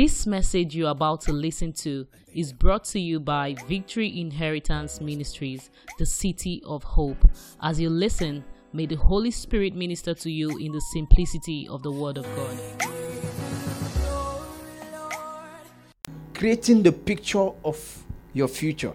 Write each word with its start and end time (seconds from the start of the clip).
This 0.00 0.26
message 0.26 0.74
you're 0.74 0.88
about 0.88 1.20
to 1.26 1.32
listen 1.34 1.74
to 1.84 2.06
is 2.32 2.54
brought 2.54 2.84
to 2.84 2.98
you 2.98 3.20
by 3.20 3.54
Victory 3.68 4.18
Inheritance 4.18 4.98
Ministries, 4.98 5.68
the 5.98 6.06
City 6.06 6.62
of 6.64 6.82
Hope. 6.82 7.18
As 7.60 7.78
you 7.78 7.90
listen, 7.90 8.42
may 8.72 8.86
the 8.86 8.94
Holy 8.94 9.30
Spirit 9.30 9.74
minister 9.74 10.14
to 10.14 10.30
you 10.30 10.56
in 10.56 10.72
the 10.72 10.80
simplicity 10.94 11.68
of 11.68 11.82
the 11.82 11.92
Word 11.92 12.16
of 12.16 12.24
God. 12.34 12.58
Creating 16.32 16.82
the 16.82 16.92
picture 16.92 17.50
of 17.62 18.02
your 18.32 18.48
future. 18.48 18.94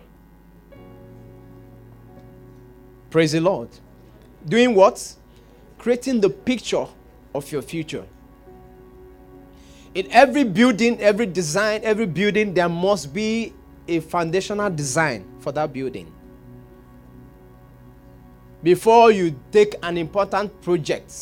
Praise 3.11 3.33
the 3.33 3.41
Lord. 3.41 3.69
Doing 4.47 4.73
what? 4.73 5.15
Creating 5.77 6.19
the 6.19 6.31
picture 6.31 6.87
of 7.35 7.51
your 7.51 7.61
future. 7.61 8.05
In 9.95 10.11
every 10.11 10.43
building, 10.43 10.99
every 10.99 11.25
design, 11.25 11.79
every 11.83 12.05
building, 12.05 12.53
there 12.53 12.67
must 12.67 13.13
be 13.13 13.53
a 13.87 14.01
foundational 14.01 14.69
design 14.69 15.25
for 15.39 15.53
that 15.53 15.71
building. 15.71 16.11
Before 18.61 19.09
you 19.09 19.39
take 19.53 19.75
an 19.81 19.97
important 19.97 20.61
project 20.61 21.13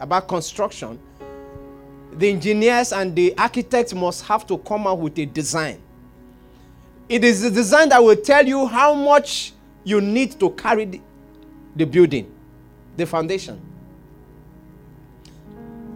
about 0.00 0.28
construction, 0.28 0.98
the 2.14 2.30
engineers 2.30 2.94
and 2.94 3.14
the 3.14 3.36
architects 3.36 3.92
must 3.92 4.24
have 4.24 4.46
to 4.46 4.56
come 4.58 4.86
up 4.86 4.98
with 4.98 5.18
a 5.18 5.26
design. 5.26 5.82
It 7.10 7.22
is 7.22 7.42
the 7.42 7.50
design 7.50 7.90
that 7.90 8.02
will 8.02 8.16
tell 8.16 8.46
you 8.46 8.66
how 8.66 8.94
much 8.94 9.52
you 9.84 10.00
need 10.00 10.40
to 10.40 10.50
carry 10.50 10.86
the, 10.86 11.00
the 11.76 11.84
building, 11.84 12.32
the 12.96 13.04
foundation. 13.04 13.60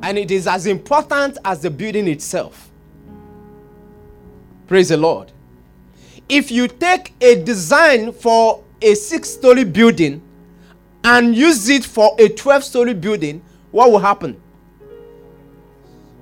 And 0.02 0.18
it 0.18 0.30
is 0.30 0.46
as 0.46 0.66
important 0.66 1.38
as 1.44 1.60
the 1.62 1.70
building 1.70 2.08
itself. 2.08 2.70
Praise 4.66 4.88
the 4.88 4.96
Lord. 4.96 5.32
If 6.28 6.50
you 6.50 6.68
take 6.68 7.12
a 7.20 7.42
design 7.42 8.12
for 8.12 8.62
a 8.80 8.94
six 8.94 9.28
story 9.28 9.64
building 9.64 10.22
and 11.02 11.34
use 11.34 11.68
it 11.68 11.84
for 11.84 12.14
a 12.18 12.28
12 12.28 12.64
story 12.64 12.94
building, 12.94 13.42
what 13.70 13.90
will 13.90 13.98
happen? 13.98 14.40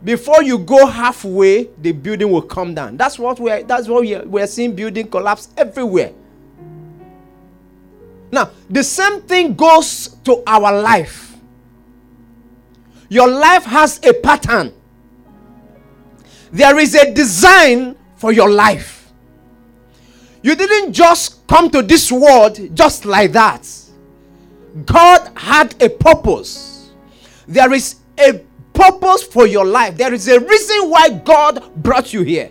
Before 0.02 0.42
you 0.42 0.58
go 0.58 0.86
halfway, 0.86 1.64
the 1.78 1.92
building 1.92 2.30
will 2.30 2.42
come 2.42 2.74
down. 2.74 2.96
That's 2.96 3.18
what 3.18 3.40
we're 3.40 3.64
that's 3.64 3.88
what 3.88 4.02
we're, 4.02 4.24
we're 4.24 4.46
seeing 4.46 4.74
building 4.74 5.08
collapse 5.08 5.48
everywhere. 5.56 6.12
Now, 8.30 8.50
the 8.70 8.84
same 8.84 9.22
thing 9.22 9.54
goes 9.54 10.08
to 10.24 10.42
our 10.46 10.80
life. 10.80 11.27
Your 13.08 13.28
life 13.28 13.64
has 13.64 14.00
a 14.04 14.12
pattern. 14.12 14.72
There 16.50 16.78
is 16.78 16.94
a 16.94 17.12
design 17.12 17.96
for 18.16 18.32
your 18.32 18.50
life. 18.50 19.10
You 20.42 20.54
didn't 20.54 20.92
just 20.92 21.46
come 21.46 21.70
to 21.70 21.82
this 21.82 22.12
world 22.12 22.74
just 22.74 23.04
like 23.04 23.32
that. 23.32 23.68
God 24.84 25.30
had 25.36 25.80
a 25.82 25.88
purpose. 25.88 26.90
There 27.46 27.72
is 27.72 27.96
a 28.18 28.44
purpose 28.72 29.24
for 29.24 29.46
your 29.46 29.64
life. 29.64 29.96
There 29.96 30.14
is 30.14 30.28
a 30.28 30.38
reason 30.38 30.90
why 30.90 31.08
God 31.08 31.74
brought 31.74 32.12
you 32.12 32.22
here. 32.22 32.50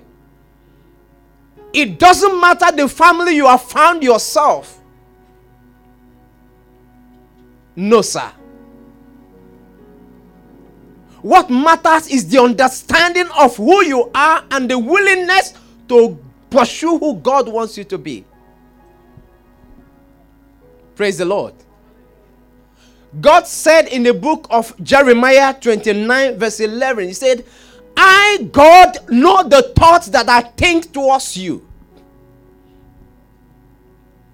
It 1.74 2.00
doesn't 2.00 2.40
matter 2.40 2.76
the 2.76 2.88
family 2.88 3.36
you 3.36 3.46
have 3.46 3.62
found 3.62 4.04
yourself. 4.04 4.80
No, 7.76 8.02
sir. 8.02 8.32
What 11.28 11.50
matters 11.50 12.08
is 12.08 12.30
the 12.30 12.42
understanding 12.42 13.28
of 13.38 13.58
who 13.58 13.84
you 13.84 14.10
are 14.16 14.46
and 14.50 14.72
the 14.72 14.80
willingness 14.80 15.54
to 15.90 16.18
pursue 16.50 16.98
who 16.98 17.16
God 17.16 17.50
wants 17.50 17.78
you 17.78 17.84
to 17.84 17.98
be. 17.98 18.24
Praise 20.96 21.18
the 21.18 21.26
Lord. 21.26 21.54
God 23.20 23.46
said 23.46 23.90
in 23.90 24.04
the 24.04 24.14
book 24.14 24.48
of 24.50 24.74
Jeremiah 24.82 25.54
29, 25.54 26.40
verse 26.40 26.62
11, 26.62 27.08
He 27.10 27.14
said, 27.14 27.44
I, 27.98 28.48
God, 28.50 28.98
know 29.10 29.44
the 29.44 29.74
thoughts 29.76 30.08
that 30.08 30.30
I 30.30 30.44
think 30.44 30.94
towards 30.94 31.36
you. 31.36 31.68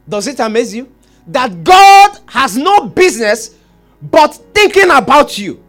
Does 0.08 0.28
it 0.28 0.40
amaze 0.40 0.76
you? 0.76 0.94
That 1.26 1.64
God 1.64 2.20
has 2.28 2.56
no 2.56 2.86
business 2.86 3.56
but 4.00 4.36
thinking 4.54 4.92
about 4.92 5.40
you. 5.40 5.64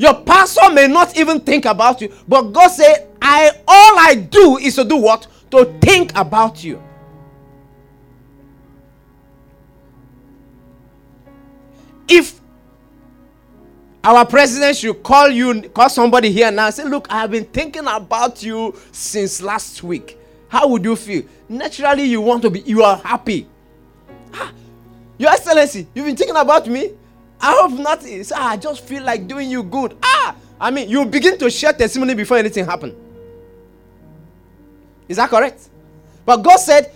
Your 0.00 0.14
pastor 0.14 0.70
may 0.72 0.86
not 0.86 1.14
even 1.18 1.40
think 1.40 1.66
about 1.66 2.00
you, 2.00 2.10
but 2.26 2.40
God 2.52 2.68
said, 2.68 3.06
I 3.20 3.50
all 3.68 3.98
I 3.98 4.14
do 4.14 4.56
is 4.56 4.76
to 4.76 4.84
do 4.84 4.96
what? 4.96 5.26
To 5.50 5.66
think 5.78 6.12
about 6.16 6.64
you. 6.64 6.82
If 12.08 12.40
our 14.02 14.24
president 14.24 14.78
should 14.78 15.02
call 15.02 15.28
you, 15.28 15.68
call 15.68 15.90
somebody 15.90 16.32
here 16.32 16.50
now, 16.50 16.64
and 16.64 16.74
say, 16.74 16.84
Look, 16.84 17.06
I 17.10 17.18
have 17.20 17.32
been 17.32 17.44
thinking 17.44 17.86
about 17.86 18.42
you 18.42 18.74
since 18.92 19.42
last 19.42 19.82
week. 19.82 20.16
How 20.48 20.66
would 20.68 20.82
you 20.82 20.96
feel? 20.96 21.24
Naturally, 21.46 22.04
you 22.04 22.22
want 22.22 22.40
to 22.40 22.48
be, 22.48 22.60
you 22.60 22.82
are 22.82 22.96
happy. 22.96 23.46
Ah, 24.32 24.50
Your 25.18 25.30
Excellency, 25.30 25.86
you've 25.92 26.06
been 26.06 26.16
thinking 26.16 26.36
about 26.36 26.66
me? 26.68 26.92
I 27.40 27.54
hope 27.54 27.78
not. 27.78 28.02
Say, 28.02 28.22
ah, 28.34 28.50
I 28.50 28.56
just 28.56 28.84
feel 28.84 29.02
like 29.02 29.26
doing 29.26 29.50
you 29.50 29.62
good. 29.62 29.96
Ah, 30.02 30.36
I 30.60 30.70
mean, 30.70 30.88
you 30.88 31.04
begin 31.06 31.38
to 31.38 31.50
share 31.50 31.72
testimony 31.72 32.14
before 32.14 32.36
anything 32.36 32.64
happen. 32.64 32.94
Is 35.08 35.16
that 35.16 35.30
correct? 35.30 35.68
But 36.24 36.38
God 36.38 36.58
said, 36.58 36.92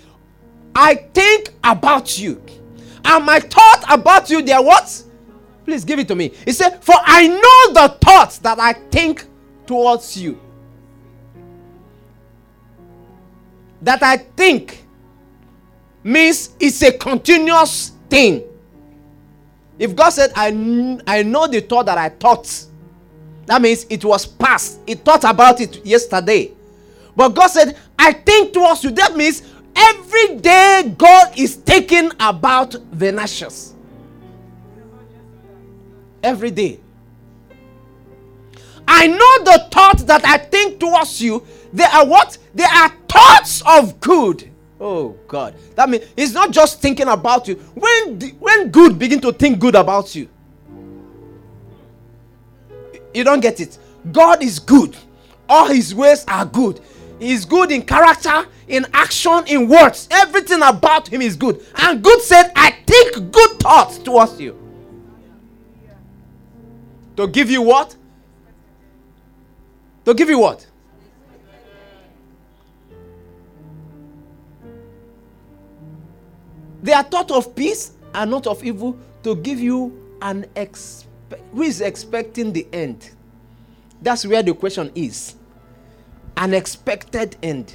I 0.75 0.95
think 0.95 1.51
about 1.63 2.19
you. 2.19 2.43
And 3.05 3.25
my 3.25 3.41
thought 3.41 3.85
about 3.89 4.31
you, 4.31 4.43
they 4.43 4.53
are 4.53 4.63
what? 4.63 5.03
Please 5.65 5.85
give 5.85 5.99
it 5.99 6.09
to 6.09 6.15
me. 6.15 6.31
He 6.45 6.53
said, 6.53 6.83
For 6.85 6.95
I 6.97 7.27
know 7.29 7.73
the 7.89 7.97
thoughts 8.01 8.39
that 8.39 8.59
I 8.61 8.75
think 8.75 9.27
towards 9.67 10.17
you. 10.17 10.41
That 13.83 14.03
I 14.03 14.19
think 14.19 14.85
means 16.03 16.51
it's 16.61 16.83
a 16.83 16.93
continuous 16.93 17.93
thing. 18.09 18.45
If 19.79 19.97
God 19.97 20.11
said, 20.11 20.33
I, 20.37 20.49
I 21.07 21.23
know 21.23 21.47
the 21.47 21.61
thought 21.61 21.87
that 21.87 21.99
I 21.99 22.09
thought, 22.09 22.65
that 23.47 23.61
means 23.61 23.87
it 23.91 24.05
was 24.05 24.27
past. 24.27 24.81
He 24.87 24.95
thought 24.95 25.25
about 25.25 25.61
it 25.61 25.85
yesterday. 25.85 26.53
But 27.17 27.31
God 27.31 27.49
said, 27.49 27.77
I 27.99 28.13
think 28.13 28.53
towards 28.53 28.85
you. 28.85 28.91
That 28.91 29.17
means 29.17 29.43
every 29.75 30.37
day 30.37 30.95
God 30.97 31.39
is 31.39 31.57
thinking 31.57 32.11
about 32.21 32.77
the 32.93 33.13
nations. 33.13 33.75
Every 36.23 36.51
day. 36.51 36.81
I 38.87 39.07
know 39.07 39.45
the 39.45 39.69
thoughts 39.71 40.05
that 40.05 40.25
I 40.25 40.39
think 40.39 40.81
towards 40.81 41.21
you. 41.21 41.45
They 41.73 41.85
are 41.85 42.07
what? 42.07 42.39
They 42.55 42.65
are 42.65 42.93
thoughts 43.09 43.63
of 43.67 44.01
good 44.01 44.51
Oh 44.81 45.17
God. 45.29 45.55
That 45.77 45.89
means 45.89 46.05
he's 46.17 46.35
not 46.35 46.51
just 46.51 46.81
thinking 46.81 47.09
about 47.09 47.49
you. 47.49 47.55
When 47.75 48.21
when 48.39 48.71
good 48.71 48.99
begin 48.99 49.21
to 49.21 49.33
think 49.33 49.59
good 49.59 49.75
about 49.75 50.15
you. 50.15 50.29
You 53.13 53.23
don't 53.25 53.41
get 53.41 53.61
it. 53.61 53.79
God 54.11 54.43
is 54.43 54.59
good. 54.59 54.97
All 55.49 55.69
his 55.69 55.95
ways 55.95 56.25
are 56.27 56.45
good. 56.45 56.81
He's 57.21 57.45
good 57.45 57.71
in 57.71 57.83
character, 57.83 58.47
in 58.67 58.87
action, 58.93 59.45
in 59.47 59.69
words. 59.69 60.09
Everything 60.11 60.61
about 60.63 61.09
him 61.09 61.23
is 61.23 61.37
good. 61.37 61.65
And 61.77 62.03
good 62.03 62.21
said, 62.21 62.51
I 62.57 62.73
think 62.87 63.31
good 63.31 63.51
thoughts 63.61 63.99
towards 63.99 64.41
you. 64.41 64.59
To 67.17 67.29
give 67.29 67.51
you 67.51 67.63
what? 67.63 67.95
To 70.05 70.15
give 70.15 70.29
you 70.29 70.39
what? 70.41 70.67
They 76.85 76.93
are 76.93 77.03
thought 77.03 77.31
of 77.31 77.57
peace 77.57 77.93
and 78.15 78.31
not 78.31 78.47
of 78.47 78.63
evil 78.63 78.95
to 79.23 79.37
give 79.37 79.59
you 79.59 80.17
an 80.21 80.45
expect. 80.55 81.09
Who 81.53 81.63
is 81.63 81.81
expecting 81.81 82.53
the 82.53 82.67
end? 82.75 83.09
That's 84.03 84.27
where 84.27 84.43
the 84.43 84.53
question 84.53 84.93
is. 84.95 85.35
An 86.37 86.53
expected 86.53 87.37
end. 87.43 87.73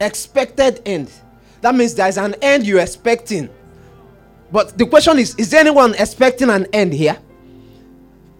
Expected 0.00 0.82
end. 0.84 1.12
That 1.60 1.76
means 1.76 1.94
there 1.94 2.08
is 2.08 2.18
an 2.18 2.34
end 2.42 2.66
you're 2.66 2.80
expecting. 2.80 3.48
But 4.50 4.76
the 4.76 4.84
question 4.86 5.20
is 5.20 5.36
is 5.36 5.54
anyone 5.54 5.94
expecting 5.94 6.50
an 6.50 6.66
end 6.72 6.92
here? 6.92 7.16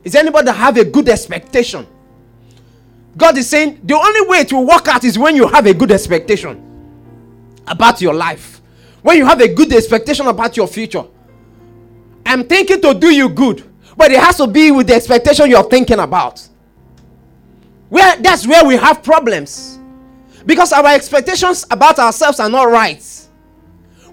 Is 0.02 0.16
anybody 0.16 0.46
that 0.46 0.54
have 0.56 0.76
a 0.76 0.84
good 0.84 1.08
expectation? 1.08 1.86
God 3.16 3.38
is 3.38 3.48
saying 3.48 3.80
the 3.84 3.94
only 3.94 4.28
way 4.28 4.42
to 4.42 4.58
work 4.58 4.88
out 4.88 5.04
is 5.04 5.16
when 5.16 5.36
you 5.36 5.46
have 5.46 5.66
a 5.66 5.72
good 5.72 5.92
expectation 5.92 6.60
about 7.68 8.00
your 8.00 8.14
life 8.14 8.58
when 9.02 9.16
you 9.18 9.26
have 9.26 9.40
a 9.40 9.48
good 9.52 9.72
expectation 9.72 10.26
about 10.26 10.56
your 10.56 10.66
future, 10.66 11.04
I'm 12.24 12.44
thinking 12.44 12.80
to 12.80 12.94
do 12.94 13.12
you 13.12 13.28
good. 13.28 13.68
But 13.96 14.10
it 14.10 14.20
has 14.20 14.36
to 14.38 14.46
be 14.46 14.70
with 14.70 14.86
the 14.86 14.94
expectation 14.94 15.50
you're 15.50 15.68
thinking 15.68 15.98
about. 15.98 16.48
Where 17.88 18.16
that's 18.16 18.46
where 18.46 18.64
we 18.64 18.76
have 18.76 19.02
problems. 19.02 19.78
Because 20.46 20.72
our 20.72 20.86
expectations 20.88 21.66
about 21.70 21.98
ourselves 21.98 22.40
are 22.40 22.48
not 22.48 22.64
right. 22.64 23.28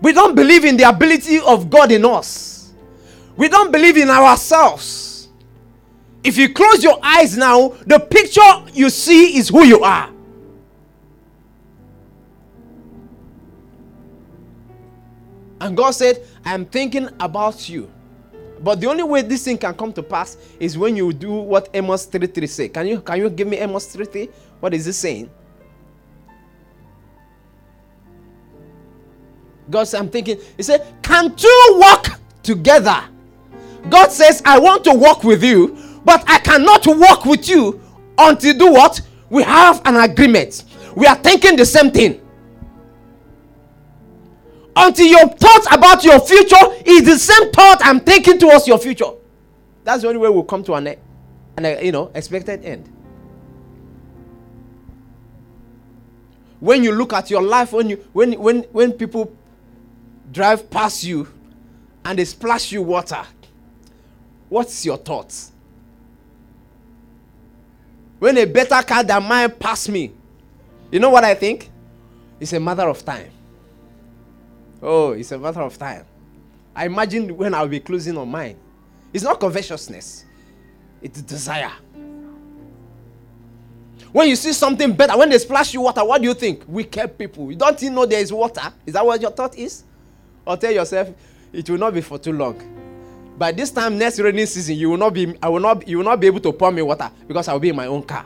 We 0.01 0.11
don't 0.13 0.35
believe 0.35 0.65
in 0.65 0.77
the 0.77 0.87
ability 0.87 1.39
of 1.39 1.69
God 1.69 1.91
in 1.91 2.05
us. 2.05 2.73
We 3.35 3.47
don't 3.47 3.71
believe 3.71 3.97
in 3.97 4.09
ourselves. 4.09 5.29
If 6.23 6.37
you 6.37 6.53
close 6.53 6.83
your 6.83 6.99
eyes 7.01 7.37
now, 7.37 7.69
the 7.85 7.99
picture 7.99 8.41
you 8.73 8.89
see 8.89 9.37
is 9.37 9.49
who 9.49 9.63
you 9.63 9.81
are. 9.81 10.11
And 15.61 15.75
God 15.75 15.91
said, 15.91 16.25
I 16.45 16.53
am 16.53 16.65
thinking 16.65 17.09
about 17.19 17.67
you. 17.69 17.91
But 18.61 18.81
the 18.81 18.87
only 18.87 19.03
way 19.03 19.21
this 19.21 19.45
thing 19.45 19.57
can 19.57 19.73
come 19.73 19.93
to 19.93 20.03
pass 20.03 20.37
is 20.59 20.77
when 20.77 20.95
you 20.95 21.13
do 21.13 21.31
what 21.31 21.69
Amos 21.73 22.05
3:3 22.05 22.47
say. 22.49 22.69
Can 22.69 22.87
you 22.87 23.01
can 23.01 23.17
you 23.17 23.29
give 23.29 23.47
me 23.47 23.57
Amos 23.57 23.87
3:3? 23.95 24.29
What 24.59 24.73
is 24.73 24.85
it 24.87 24.93
saying? 24.93 25.29
God 29.69 29.83
said, 29.83 29.99
I'm 29.99 30.09
thinking, 30.09 30.39
He 30.57 30.63
said, 30.63 30.85
Can 31.01 31.35
two 31.35 31.65
walk 31.73 32.19
together? 32.43 33.03
God 33.89 34.11
says, 34.11 34.41
I 34.43 34.59
want 34.59 34.83
to 34.85 34.93
walk 34.93 35.23
with 35.23 35.43
you, 35.43 35.77
but 36.03 36.23
I 36.27 36.39
cannot 36.39 36.85
walk 36.85 37.25
with 37.25 37.47
you 37.47 37.79
until 38.17 38.57
do 38.57 38.71
what? 38.73 38.99
We 39.29 39.43
have 39.43 39.81
an 39.85 39.95
agreement. 39.95 40.63
We 40.95 41.05
are 41.05 41.15
thinking 41.15 41.55
the 41.55 41.65
same 41.65 41.91
thing 41.91 42.19
until 44.79 45.07
your 45.07 45.27
thoughts 45.29 45.67
about 45.71 46.03
your 46.03 46.19
future 46.19 46.55
is 46.85 47.03
the 47.03 47.17
same 47.17 47.51
thought 47.51 47.79
I'm 47.81 47.99
thinking 47.99 48.39
towards 48.39 48.67
your 48.67 48.77
future. 48.77 49.11
That's 49.83 50.01
the 50.01 50.07
only 50.07 50.19
way 50.19 50.29
we'll 50.29 50.43
come 50.43 50.63
to 50.65 50.73
an, 50.75 50.95
an 51.57 51.85
you 51.85 51.91
know 51.91 52.11
expected 52.13 52.63
end. 52.63 52.89
When 56.59 56.83
you 56.83 56.91
look 56.91 57.13
at 57.13 57.29
your 57.29 57.41
life, 57.41 57.71
when 57.73 57.89
you 57.89 57.97
when 58.13 58.33
when 58.33 58.63
when 58.71 58.93
people 58.93 59.35
drive 60.31 60.69
past 60.69 61.03
you 61.03 61.27
and 62.05 62.19
they 62.19 62.25
splash 62.25 62.71
you 62.71 62.81
water, 62.81 63.23
what's 64.49 64.85
your 64.85 64.97
thoughts? 64.97 65.51
When 68.19 68.37
a 68.37 68.45
better 68.45 68.81
car 68.83 69.03
than 69.03 69.23
mine 69.23 69.51
pass 69.51 69.87
me, 69.87 70.11
you 70.91 70.99
know 70.99 71.09
what 71.09 71.23
I 71.23 71.33
think? 71.35 71.69
It's 72.39 72.51
a 72.53 72.59
matter 72.59 72.87
of 72.87 73.03
time. 73.03 73.31
Oh, 74.81 75.11
it's 75.11 75.31
a 75.31 75.37
matter 75.37 75.61
of 75.61 75.77
time. 75.77 76.05
I 76.75 76.85
imagine 76.85 77.35
when 77.35 77.53
I'll 77.53 77.67
be 77.67 77.79
closing 77.79 78.17
on 78.17 78.29
mine. 78.29 78.57
It's 79.11 79.23
not 79.23 79.39
covetousness, 79.39 80.25
it's 81.01 81.21
desire. 81.21 81.71
When 84.11 84.27
you 84.27 84.35
see 84.35 84.53
something 84.53 84.93
better, 84.93 85.17
when 85.17 85.29
they 85.29 85.37
splash 85.37 85.73
you 85.73 85.81
water, 85.81 86.03
what 86.03 86.21
do 86.21 86.27
you 86.27 86.33
think? 86.33 86.63
Wicked 86.67 87.17
people. 87.17 87.51
You 87.51 87.57
don't 87.57 87.81
even 87.81 87.93
know 87.93 88.05
there 88.05 88.19
is 88.19 88.33
water. 88.33 88.73
Is 88.85 88.93
that 88.93 89.05
what 89.05 89.21
your 89.21 89.29
thought 89.31 89.55
is? 89.55 89.83
Or 90.45 90.57
tell 90.57 90.71
yourself, 90.71 91.09
it 91.53 91.69
will 91.69 91.77
not 91.77 91.93
be 91.93 92.01
for 92.01 92.17
too 92.17 92.33
long. 92.33 92.57
By 93.37 93.51
this 93.51 93.69
time 93.71 93.97
next 93.97 94.19
rainy 94.19 94.45
season, 94.47 94.77
you 94.77 94.89
will 94.89 94.97
not 94.97 95.13
be 95.13 95.35
I 95.41 95.49
will 95.49 95.59
not 95.59 95.87
you 95.87 95.97
will 95.97 96.05
not 96.05 96.19
be 96.19 96.27
able 96.27 96.39
to 96.41 96.51
pour 96.51 96.71
me 96.71 96.81
water 96.81 97.09
because 97.27 97.47
I 97.47 97.53
will 97.53 97.59
be 97.59 97.69
in 97.69 97.75
my 97.75 97.85
own 97.85 98.03
car. 98.03 98.25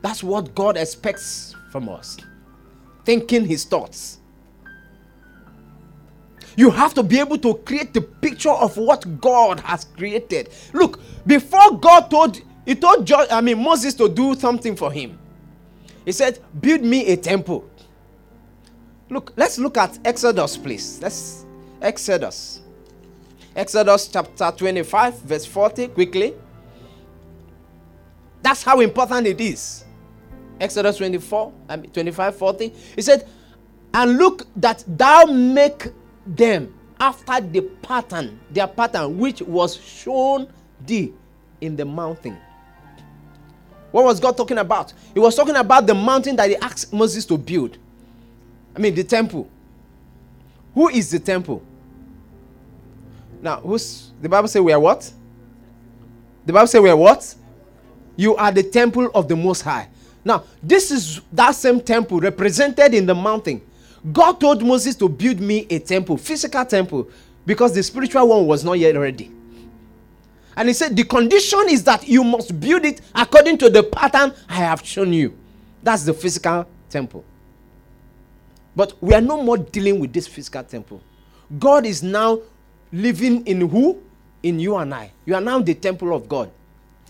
That's 0.00 0.22
what 0.22 0.54
God 0.54 0.76
expects 0.76 1.54
from 1.70 1.88
us. 1.88 2.16
Thinking 3.04 3.44
his 3.44 3.64
thoughts. 3.64 4.18
You 6.56 6.70
have 6.70 6.94
to 6.94 7.02
be 7.02 7.20
able 7.20 7.38
to 7.38 7.54
create 7.54 7.92
the 7.92 8.00
picture 8.00 8.50
of 8.50 8.76
what 8.78 9.20
God 9.20 9.60
has 9.60 9.84
created. 9.84 10.48
Look, 10.72 11.00
before 11.26 11.78
God 11.78 12.10
told 12.10 12.40
he 12.64 12.74
told 12.74 13.06
John, 13.06 13.26
I 13.30 13.40
mean 13.42 13.62
Moses 13.62 13.94
to 13.94 14.08
do 14.08 14.34
something 14.34 14.74
for 14.74 14.90
him. 14.90 15.18
He 16.04 16.12
said, 16.12 16.40
"Build 16.60 16.82
me 16.82 17.06
a 17.06 17.16
temple." 17.16 17.64
Look, 19.08 19.32
let's 19.36 19.58
look 19.58 19.76
at 19.76 19.98
Exodus, 20.04 20.56
please. 20.56 20.98
Let's 21.00 21.44
Exodus. 21.80 22.60
Exodus 23.54 24.08
chapter 24.08 24.52
25, 24.56 25.20
verse 25.20 25.46
40, 25.46 25.88
quickly. 25.88 26.34
That's 28.42 28.62
how 28.62 28.80
important 28.80 29.26
it 29.26 29.40
is. 29.40 29.84
Exodus 30.60 30.96
24, 30.98 31.52
I 31.68 31.76
mean 31.76 31.90
25, 31.90 32.36
40. 32.36 32.72
He 32.96 33.02
said, 33.02 33.28
And 33.94 34.18
look 34.18 34.46
that 34.56 34.84
thou 34.86 35.24
make 35.24 35.88
them 36.26 36.74
after 36.98 37.40
the 37.40 37.60
pattern, 37.60 38.38
their 38.50 38.66
pattern, 38.66 39.18
which 39.18 39.42
was 39.42 39.76
shown 39.76 40.48
thee 40.84 41.12
in 41.60 41.76
the 41.76 41.84
mountain. 41.84 42.36
What 43.90 44.04
was 44.04 44.20
God 44.20 44.36
talking 44.36 44.58
about? 44.58 44.92
He 45.14 45.20
was 45.20 45.34
talking 45.34 45.56
about 45.56 45.86
the 45.86 45.94
mountain 45.94 46.36
that 46.36 46.48
he 46.50 46.56
asked 46.56 46.92
Moses 46.92 47.24
to 47.26 47.38
build. 47.38 47.78
I 48.74 48.78
mean, 48.78 48.94
the 48.94 49.04
temple. 49.04 49.48
Who 50.74 50.88
is 50.88 51.10
the 51.10 51.18
temple? 51.18 51.62
Now, 53.40 53.60
who's 53.60 54.10
the 54.20 54.28
Bible 54.28 54.48
say 54.48 54.60
we 54.60 54.72
are 54.72 54.80
what? 54.80 55.10
The 56.44 56.52
Bible 56.52 56.66
say 56.66 56.78
we 56.78 56.90
are 56.90 56.96
what? 56.96 57.34
You 58.16 58.36
are 58.36 58.52
the 58.52 58.62
temple 58.62 59.10
of 59.14 59.28
the 59.28 59.36
Most 59.36 59.62
High. 59.62 59.88
Now, 60.24 60.44
this 60.62 60.90
is 60.90 61.20
that 61.32 61.52
same 61.54 61.80
temple 61.80 62.20
represented 62.20 62.94
in 62.94 63.06
the 63.06 63.14
mountain 63.14 63.62
God 64.12 64.40
told 64.40 64.62
Moses 64.64 64.94
to 64.96 65.08
build 65.08 65.40
me 65.40 65.66
a 65.68 65.78
temple, 65.78 66.16
physical 66.16 66.64
temple, 66.64 67.08
because 67.44 67.74
the 67.74 67.82
spiritual 67.82 68.28
one 68.28 68.46
was 68.46 68.64
not 68.64 68.74
yet 68.74 68.96
ready. 68.96 69.30
And 70.56 70.68
he 70.68 70.74
said, 70.74 70.96
The 70.96 71.04
condition 71.04 71.64
is 71.68 71.84
that 71.84 72.06
you 72.08 72.24
must 72.24 72.58
build 72.58 72.84
it 72.84 73.00
according 73.14 73.58
to 73.58 73.70
the 73.70 73.82
pattern 73.82 74.32
I 74.48 74.54
have 74.54 74.84
shown 74.84 75.12
you. 75.12 75.36
That's 75.82 76.04
the 76.04 76.14
physical 76.14 76.66
temple. 76.88 77.24
But 78.74 78.94
we 79.02 79.14
are 79.14 79.20
no 79.20 79.42
more 79.42 79.56
dealing 79.58 80.00
with 80.00 80.12
this 80.12 80.26
physical 80.26 80.62
temple. 80.62 81.00
God 81.58 81.86
is 81.86 82.02
now 82.02 82.40
living 82.92 83.46
in 83.46 83.68
who? 83.68 84.02
In 84.42 84.60
you 84.60 84.76
and 84.76 84.94
I. 84.94 85.12
You 85.24 85.34
are 85.34 85.40
now 85.40 85.60
the 85.60 85.74
temple 85.74 86.14
of 86.14 86.28
God. 86.28 86.50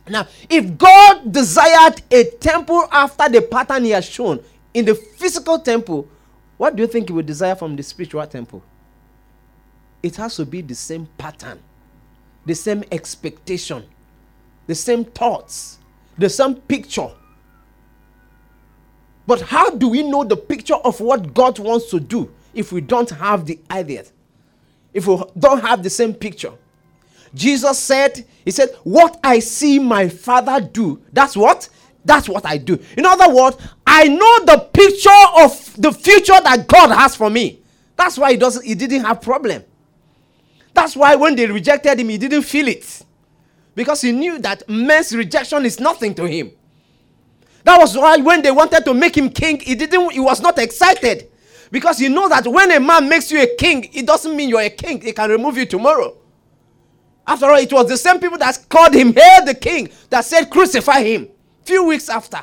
Now, 0.08 0.26
if 0.48 0.78
God 0.78 1.32
desired 1.32 2.00
a 2.10 2.24
temple 2.38 2.86
after 2.92 3.28
the 3.28 3.42
pattern 3.42 3.84
He 3.84 3.90
has 3.90 4.04
shown 4.04 4.40
in 4.72 4.84
the 4.84 4.94
physical 4.94 5.58
temple, 5.58 6.08
what 6.56 6.76
do 6.76 6.82
you 6.82 6.86
think 6.86 7.08
he 7.08 7.12
would 7.12 7.26
desire 7.26 7.54
from 7.54 7.76
the 7.76 7.82
spiritual 7.82 8.26
temple? 8.26 8.62
It 10.02 10.16
has 10.16 10.36
to 10.36 10.46
be 10.46 10.60
the 10.60 10.74
same 10.74 11.08
pattern, 11.18 11.60
the 12.44 12.54
same 12.54 12.84
expectation, 12.92 13.84
the 14.66 14.74
same 14.74 15.04
thoughts, 15.04 15.78
the 16.16 16.28
same 16.28 16.54
picture. 16.54 17.10
But 19.26 19.40
how 19.42 19.70
do 19.70 19.88
we 19.88 20.02
know 20.02 20.24
the 20.24 20.36
picture 20.36 20.76
of 20.76 21.00
what 21.00 21.34
God 21.34 21.58
wants 21.58 21.90
to 21.90 22.00
do 22.00 22.32
if 22.54 22.72
we 22.72 22.80
don't 22.80 23.10
have 23.10 23.44
the 23.44 23.58
idea? 23.70 24.04
If 24.94 25.06
we 25.06 25.20
don't 25.38 25.60
have 25.60 25.82
the 25.82 25.90
same 25.90 26.14
picture? 26.14 26.52
Jesus 27.34 27.78
said, 27.78 28.24
He 28.44 28.50
said, 28.50 28.70
What 28.84 29.18
I 29.22 29.40
see 29.40 29.78
my 29.78 30.08
Father 30.08 30.60
do, 30.60 31.02
that's 31.12 31.36
what? 31.36 31.68
That's 32.06 32.28
what 32.28 32.46
I 32.46 32.56
do. 32.56 32.78
In 32.96 33.04
other 33.04 33.34
words, 33.34 33.56
I 33.84 34.06
know 34.06 34.44
the 34.44 34.58
picture 34.72 35.10
of 35.38 35.74
the 35.76 35.92
future 35.92 36.40
that 36.40 36.68
God 36.68 36.90
has 36.96 37.16
for 37.16 37.28
me. 37.28 37.60
That's 37.96 38.16
why 38.16 38.30
he 38.30 38.36
doesn't 38.36 38.64
he 38.64 38.76
didn't 38.76 39.04
have 39.04 39.20
problem. 39.20 39.64
That's 40.72 40.94
why 40.94 41.16
when 41.16 41.34
they 41.34 41.46
rejected 41.46 41.98
him, 41.98 42.08
he 42.08 42.16
didn't 42.16 42.42
feel 42.42 42.68
it. 42.68 43.02
Because 43.74 44.02
he 44.02 44.12
knew 44.12 44.38
that 44.38 44.68
men's 44.68 45.14
rejection 45.16 45.66
is 45.66 45.80
nothing 45.80 46.14
to 46.14 46.24
him. 46.26 46.52
That 47.64 47.78
was 47.78 47.96
why 47.96 48.18
when 48.18 48.40
they 48.40 48.52
wanted 48.52 48.84
to 48.84 48.94
make 48.94 49.16
him 49.16 49.28
king, 49.28 49.58
he 49.58 49.74
didn't 49.74 50.10
he 50.12 50.20
was 50.20 50.40
not 50.40 50.58
excited. 50.58 51.28
Because 51.72 51.98
he 51.98 52.08
know 52.08 52.28
that 52.28 52.46
when 52.46 52.70
a 52.70 52.78
man 52.78 53.08
makes 53.08 53.32
you 53.32 53.42
a 53.42 53.56
king, 53.56 53.90
it 53.92 54.06
doesn't 54.06 54.36
mean 54.36 54.48
you're 54.48 54.60
a 54.60 54.70
king. 54.70 55.00
He 55.00 55.12
can 55.12 55.28
remove 55.28 55.56
you 55.56 55.66
tomorrow. 55.66 56.16
After 57.26 57.46
all, 57.46 57.58
it 57.58 57.72
was 57.72 57.88
the 57.88 57.96
same 57.96 58.20
people 58.20 58.38
that 58.38 58.64
called 58.68 58.94
him 58.94 59.12
Hail 59.12 59.44
the 59.44 59.54
King 59.54 59.88
that 60.10 60.24
said, 60.24 60.48
Crucify 60.48 61.02
him 61.02 61.28
few 61.66 61.84
weeks 61.84 62.08
after. 62.08 62.40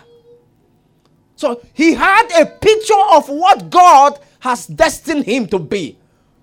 So 1.36 1.62
he 1.74 1.94
had 1.94 2.30
a 2.40 2.46
picture 2.46 2.94
of 3.12 3.28
what 3.30 3.70
God 3.70 4.20
has 4.40 4.68
destined 4.68 5.26
him 5.26 5.48
to 5.48 5.60
be. 5.60 5.98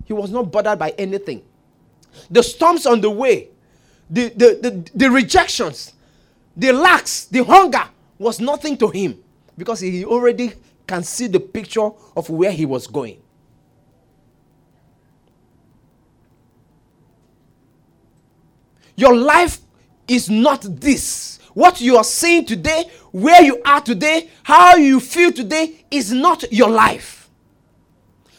He 0.05 0.13
was 0.13 0.31
not 0.31 0.51
bothered 0.51 0.79
by 0.79 0.89
anything. 0.97 1.43
The 2.29 2.43
storms 2.43 2.85
on 2.85 2.99
the 3.01 3.09
way, 3.09 3.49
the, 4.09 4.29
the, 4.29 4.59
the, 4.61 4.91
the 4.93 5.09
rejections, 5.09 5.93
the 6.57 6.71
lacks, 6.71 7.25
the 7.25 7.43
hunger 7.43 7.83
was 8.17 8.39
nothing 8.39 8.77
to 8.77 8.89
him 8.89 9.23
because 9.57 9.79
he 9.79 10.03
already 10.03 10.53
can 10.85 11.03
see 11.03 11.27
the 11.27 11.39
picture 11.39 11.89
of 12.17 12.29
where 12.29 12.51
he 12.51 12.65
was 12.65 12.87
going. 12.87 13.21
Your 18.95 19.15
life 19.15 19.59
is 20.07 20.29
not 20.29 20.61
this. 20.63 21.39
What 21.53 21.81
you 21.81 21.97
are 21.97 22.03
seeing 22.03 22.45
today, 22.45 22.85
where 23.11 23.41
you 23.41 23.61
are 23.65 23.81
today, 23.81 24.29
how 24.43 24.75
you 24.75 24.99
feel 24.99 25.31
today 25.31 25.85
is 25.91 26.11
not 26.11 26.51
your 26.51 26.69
life. 26.69 27.29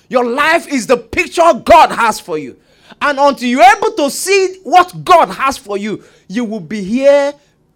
Your 0.08 0.24
life 0.24 0.66
is 0.68 0.86
the 0.86 0.96
picture 0.96 1.42
God 1.64 1.90
has 1.90 2.20
for 2.20 2.38
you. 2.38 2.58
And 3.00 3.18
until 3.18 3.48
you're 3.48 3.76
able 3.76 3.92
to 3.92 4.10
see 4.10 4.58
what 4.62 5.04
God 5.04 5.28
has 5.30 5.56
for 5.56 5.76
you, 5.78 6.04
you 6.28 6.44
will 6.44 6.60
be 6.60 6.82
here 6.82 7.32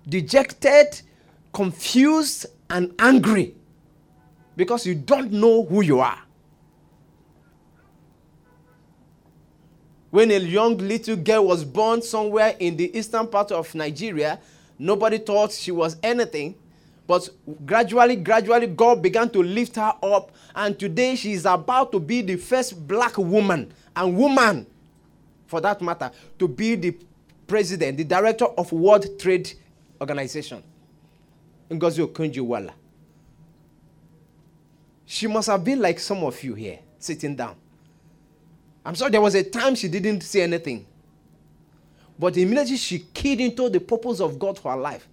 dejected, 0.09 1.01
confused, 1.53 2.47
and 2.69 2.95
angry 2.99 3.55
because 4.57 4.87
you 4.87 4.95
don't 4.95 5.33
know 5.33 5.65
who 5.65 5.83
you 5.83 6.01
are. 6.01 6.19
When 10.11 10.31
a 10.31 10.39
young 10.39 10.79
little 10.79 11.17
girl 11.17 11.47
was 11.47 11.65
born 11.65 12.01
somewhere 12.01 12.55
in 12.59 12.77
the 12.77 12.97
eastern 12.97 13.27
part 13.27 13.53
of 13.53 13.75
Nigeria, 13.75 14.39
nobody 14.79 15.19
thought 15.19 15.53
she 15.53 15.71
was 15.71 15.97
anything. 16.03 16.55
But 17.07 17.29
gradually, 17.65 18.17
gradually, 18.17 18.67
God 18.67 19.01
began 19.01 19.31
to 19.31 19.43
lift 19.43 19.77
her 19.77 19.95
up. 20.03 20.33
And 20.55 20.77
today, 20.79 21.15
she 21.15 21.33
is 21.33 21.47
about 21.47 21.93
to 21.93 22.01
be 22.01 22.21
the 22.21 22.37
first 22.37 22.87
black 22.87 23.17
woman 23.17 23.73
and 23.95 24.17
woman, 24.17 24.67
for 25.47 25.61
that 25.61 25.81
matter, 25.81 26.11
to 26.39 26.49
be 26.49 26.75
the 26.75 26.97
president, 27.47 27.97
the 27.99 28.05
director 28.05 28.47
of 28.47 28.73
World 28.73 29.21
Trade 29.21 29.53
Organization. 30.01 30.63
Ngozi 31.71 32.05
Okonjo-Iweala. 32.07 32.73
She 35.05 35.29
must 35.29 35.49
have 35.49 35.63
been 35.63 35.81
like 35.81 36.01
some 36.01 36.25
of 36.25 36.43
you 36.43 36.55
here, 36.55 36.81
sitting 36.99 37.37
down. 37.37 37.55
I'm 38.85 38.97
sorry, 38.97 39.13
there 39.13 39.21
was 39.21 39.37
a 39.37 39.45
time 39.45 39.77
she 39.77 39.87
didn't 39.89 40.23
say 40.23 40.43
anything. 40.43 40.87
But 42.19 42.37
immediately 42.37 42.77
she 42.77 43.01
keyed 43.01 43.41
into 43.41 43.69
the 43.69 43.81
purpose 43.81 44.21
of 44.21 44.39
God 44.39 44.59
for 44.59 44.73
her 44.73 44.79
life, 44.79 45.07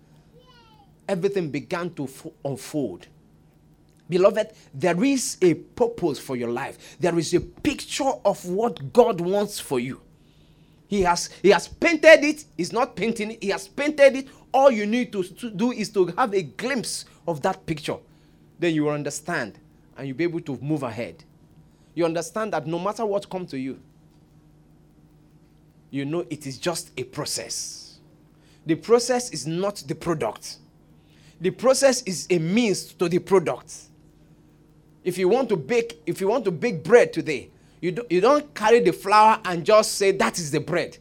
everything 1.07 1.49
began 1.49 1.89
to 1.91 2.07
unfold. 2.45 3.07
Beloved, 4.09 4.51
there 4.73 5.03
is 5.03 5.37
a 5.41 5.53
purpose 5.53 6.19
for 6.19 6.35
your 6.35 6.49
life. 6.49 6.97
There 6.99 7.17
is 7.17 7.33
a 7.33 7.39
picture 7.39 8.11
of 8.25 8.45
what 8.45 8.93
God 8.93 9.19
wants 9.21 9.59
for 9.59 9.79
you. 9.79 10.01
He 10.87 11.01
has 11.01 11.29
he 11.41 11.49
has 11.49 11.67
painted 11.67 12.23
it. 12.23 12.45
He's 12.55 12.71
not 12.71 12.95
painting 12.95 13.31
it. 13.31 13.43
He 13.43 13.49
has 13.49 13.67
painted 13.67 14.15
it. 14.15 14.27
All 14.53 14.69
you 14.69 14.85
need 14.85 15.11
to, 15.13 15.23
to 15.23 15.49
do 15.49 15.71
is 15.71 15.89
to 15.91 16.07
have 16.17 16.33
a 16.33 16.43
glimpse 16.43 17.05
of 17.27 17.41
that 17.41 17.65
picture. 17.65 17.97
Then 18.59 18.75
you 18.75 18.83
will 18.83 18.91
understand 18.91 19.57
and 19.97 20.07
you'll 20.07 20.17
be 20.17 20.25
able 20.25 20.41
to 20.41 20.57
move 20.61 20.83
ahead. 20.83 21.23
You 21.95 22.05
understand 22.05 22.53
that 22.53 22.67
no 22.67 22.77
matter 22.77 23.05
what 23.05 23.29
comes 23.29 23.49
to 23.51 23.57
you, 23.57 23.79
you 25.93 26.05
know 26.05 26.25
it 26.31 26.47
is 26.47 26.57
just 26.57 26.89
a 26.97 27.03
process. 27.03 27.99
The 28.65 28.73
process 28.73 29.29
is 29.29 29.45
not 29.45 29.83
the 29.87 29.93
product. 29.93 30.57
The 31.39 31.51
process 31.51 32.01
is 32.01 32.25
a 32.31 32.39
means 32.39 32.93
to 32.95 33.07
the 33.07 33.19
product. 33.19 33.75
If 35.03 35.19
you 35.19 35.29
want 35.29 35.49
to 35.49 35.55
bake, 35.55 36.01
if 36.07 36.19
you 36.19 36.27
want 36.27 36.45
to 36.45 36.51
bake 36.51 36.83
bread 36.83 37.13
today, 37.13 37.51
you, 37.79 37.91
do, 37.91 38.03
you 38.09 38.21
don't 38.21 38.51
carry 38.55 38.79
the 38.79 38.91
flour 38.91 39.39
and 39.45 39.63
just 39.63 39.93
say 39.93 40.11
that 40.13 40.39
is 40.39 40.49
the 40.49 40.59
bread. 40.59 40.97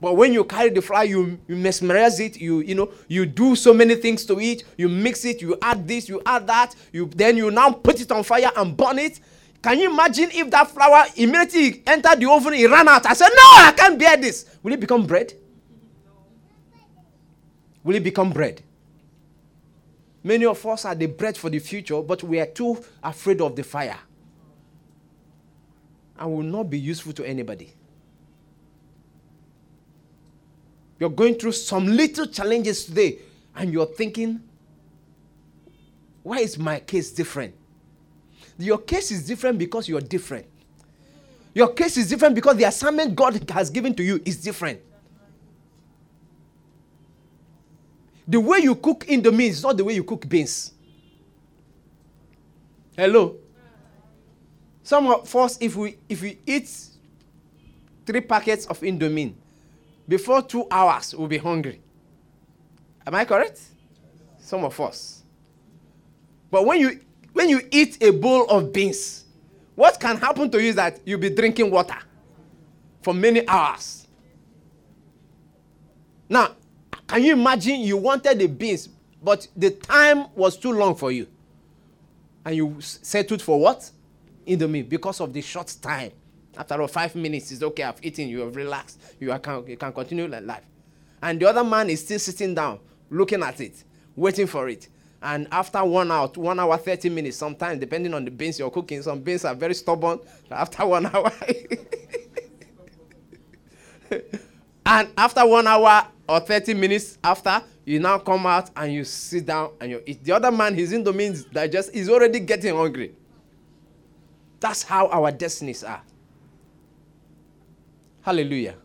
But 0.00 0.14
when 0.14 0.32
you 0.32 0.44
carry 0.44 0.70
the 0.70 0.82
flour, 0.82 1.04
you, 1.04 1.40
you 1.48 1.56
mesmerize 1.56 2.20
it, 2.20 2.36
you 2.36 2.60
you 2.60 2.76
know, 2.76 2.92
you 3.08 3.26
do 3.26 3.56
so 3.56 3.74
many 3.74 3.96
things 3.96 4.24
to 4.26 4.38
it, 4.38 4.62
you 4.76 4.88
mix 4.88 5.24
it, 5.24 5.42
you 5.42 5.58
add 5.60 5.88
this, 5.88 6.08
you 6.08 6.22
add 6.24 6.46
that, 6.46 6.76
you 6.92 7.06
then 7.16 7.36
you 7.36 7.50
now 7.50 7.72
put 7.72 8.00
it 8.00 8.12
on 8.12 8.22
fire 8.22 8.52
and 8.56 8.76
burn 8.76 9.00
it. 9.00 9.18
Can 9.66 9.80
you 9.80 9.90
imagine 9.90 10.30
if 10.32 10.48
that 10.52 10.70
flour 10.70 11.06
immediately 11.16 11.82
entered 11.88 12.20
the 12.20 12.30
oven, 12.30 12.54
it 12.54 12.70
ran 12.70 12.86
out? 12.86 13.04
I 13.04 13.14
said, 13.14 13.30
No, 13.30 13.42
I 13.42 13.74
can't 13.76 13.98
bear 13.98 14.16
this. 14.16 14.48
Will 14.62 14.72
it 14.72 14.78
become 14.78 15.04
bread? 15.04 15.32
Will 17.82 17.96
it 17.96 18.04
become 18.04 18.30
bread? 18.30 18.62
Many 20.22 20.44
of 20.44 20.64
us 20.64 20.84
are 20.84 20.94
the 20.94 21.06
bread 21.06 21.36
for 21.36 21.50
the 21.50 21.58
future, 21.58 22.00
but 22.00 22.22
we 22.22 22.38
are 22.38 22.46
too 22.46 22.80
afraid 23.02 23.40
of 23.40 23.56
the 23.56 23.64
fire 23.64 23.98
and 26.16 26.32
will 26.32 26.44
not 26.44 26.70
be 26.70 26.78
useful 26.78 27.12
to 27.14 27.24
anybody. 27.24 27.72
You're 31.00 31.10
going 31.10 31.34
through 31.34 31.52
some 31.52 31.88
little 31.88 32.26
challenges 32.26 32.84
today, 32.84 33.18
and 33.56 33.72
you're 33.72 33.86
thinking, 33.86 34.42
why 36.22 36.38
is 36.38 36.56
my 36.56 36.78
case 36.78 37.10
different? 37.10 37.52
Your 38.58 38.78
case 38.78 39.10
is 39.10 39.26
different 39.26 39.58
because 39.58 39.88
you're 39.88 40.00
different. 40.00 40.46
Your 41.54 41.72
case 41.72 41.96
is 41.96 42.08
different 42.08 42.34
because 42.34 42.56
the 42.56 42.64
assignment 42.64 43.14
God 43.14 43.50
has 43.50 43.70
given 43.70 43.94
to 43.94 44.02
you 44.02 44.20
is 44.24 44.36
different. 44.36 44.80
The 48.28 48.40
way 48.40 48.58
you 48.58 48.74
cook 48.74 49.04
indomie 49.06 49.48
is 49.48 49.62
not 49.62 49.76
the 49.76 49.84
way 49.84 49.94
you 49.94 50.04
cook 50.04 50.28
beans. 50.28 50.72
Hello? 52.96 53.36
Some 54.82 55.06
of 55.08 55.34
us, 55.36 55.58
if 55.60 55.76
we 55.76 55.98
if 56.08 56.22
we 56.22 56.38
eat 56.46 56.70
three 58.04 58.20
packets 58.20 58.66
of 58.66 58.80
indomie, 58.80 59.34
before 60.08 60.42
two 60.42 60.66
hours 60.70 61.14
we'll 61.14 61.28
be 61.28 61.38
hungry. 61.38 61.80
Am 63.06 63.14
I 63.14 63.24
correct? 63.24 63.60
Some 64.38 64.64
of 64.64 64.78
us. 64.80 65.22
But 66.50 66.64
when 66.64 66.80
you 66.80 67.00
when 67.36 67.50
you 67.50 67.60
eat 67.70 68.02
a 68.02 68.10
bowl 68.10 68.46
of 68.48 68.72
beans, 68.72 69.26
what 69.74 70.00
can 70.00 70.16
happen 70.16 70.50
to 70.50 70.58
you 70.58 70.70
is 70.70 70.76
that 70.76 70.98
you'll 71.04 71.20
be 71.20 71.28
drinking 71.28 71.70
water 71.70 71.98
for 73.02 73.12
many 73.12 73.46
hours. 73.46 74.06
Now, 76.30 76.56
can 77.06 77.22
you 77.22 77.34
imagine 77.34 77.80
you 77.80 77.98
wanted 77.98 78.38
the 78.38 78.46
beans, 78.46 78.88
but 79.22 79.46
the 79.54 79.70
time 79.70 80.34
was 80.34 80.56
too 80.56 80.72
long 80.72 80.94
for 80.96 81.12
you? 81.12 81.26
And 82.42 82.56
you 82.56 82.76
settled 82.80 83.42
for 83.42 83.60
what? 83.60 83.90
Indomie 84.46 84.88
because 84.88 85.20
of 85.20 85.34
the 85.34 85.42
short 85.42 85.76
time. 85.82 86.12
After 86.56 86.80
all, 86.80 86.88
five 86.88 87.14
minutes 87.14 87.52
is 87.52 87.62
okay. 87.62 87.82
I've 87.82 88.02
eaten. 88.02 88.28
You 88.28 88.40
have 88.40 88.56
relaxed. 88.56 88.98
You, 89.20 89.38
can, 89.40 89.66
you 89.66 89.76
can 89.76 89.92
continue 89.92 90.26
life. 90.26 90.64
And 91.20 91.38
the 91.38 91.50
other 91.50 91.64
man 91.64 91.90
is 91.90 92.02
still 92.02 92.18
sitting 92.18 92.54
down, 92.54 92.78
looking 93.10 93.42
at 93.42 93.60
it, 93.60 93.84
waiting 94.14 94.46
for 94.46 94.70
it. 94.70 94.88
And 95.26 95.48
after 95.50 95.84
one 95.84 96.08
hour, 96.12 96.28
one 96.36 96.60
hour, 96.60 96.76
30 96.78 97.08
minutes, 97.08 97.36
sometimes, 97.36 97.80
depending 97.80 98.14
on 98.14 98.24
the 98.24 98.30
beans 98.30 98.60
you're 98.60 98.70
cooking, 98.70 99.02
some 99.02 99.18
beans 99.18 99.44
are 99.44 99.56
very 99.56 99.74
stubborn. 99.74 100.20
After 100.52 100.86
one 100.86 101.06
hour, 101.06 101.32
and 104.86 105.08
after 105.18 105.44
one 105.44 105.66
hour 105.66 106.06
or 106.28 106.38
30 106.38 106.74
minutes 106.74 107.18
after, 107.24 107.60
you 107.84 107.98
now 107.98 108.18
come 108.18 108.46
out 108.46 108.70
and 108.76 108.92
you 108.92 109.02
sit 109.02 109.46
down 109.46 109.72
and 109.80 109.90
you 109.90 110.02
eat. 110.06 110.22
The 110.22 110.30
other 110.30 110.52
man, 110.52 110.76
he's 110.76 110.92
in 110.92 111.02
the 111.02 111.12
means 111.12 111.44
digest, 111.44 111.92
he's 111.92 112.08
already 112.08 112.38
getting 112.38 112.76
hungry. 112.76 113.12
That's 114.60 114.84
how 114.84 115.08
our 115.08 115.32
destinies 115.32 115.82
are. 115.82 116.02
Hallelujah. 118.22 118.76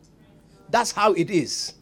That's 0.72 0.92
how 0.92 1.14
it 1.14 1.30
is. 1.30 1.76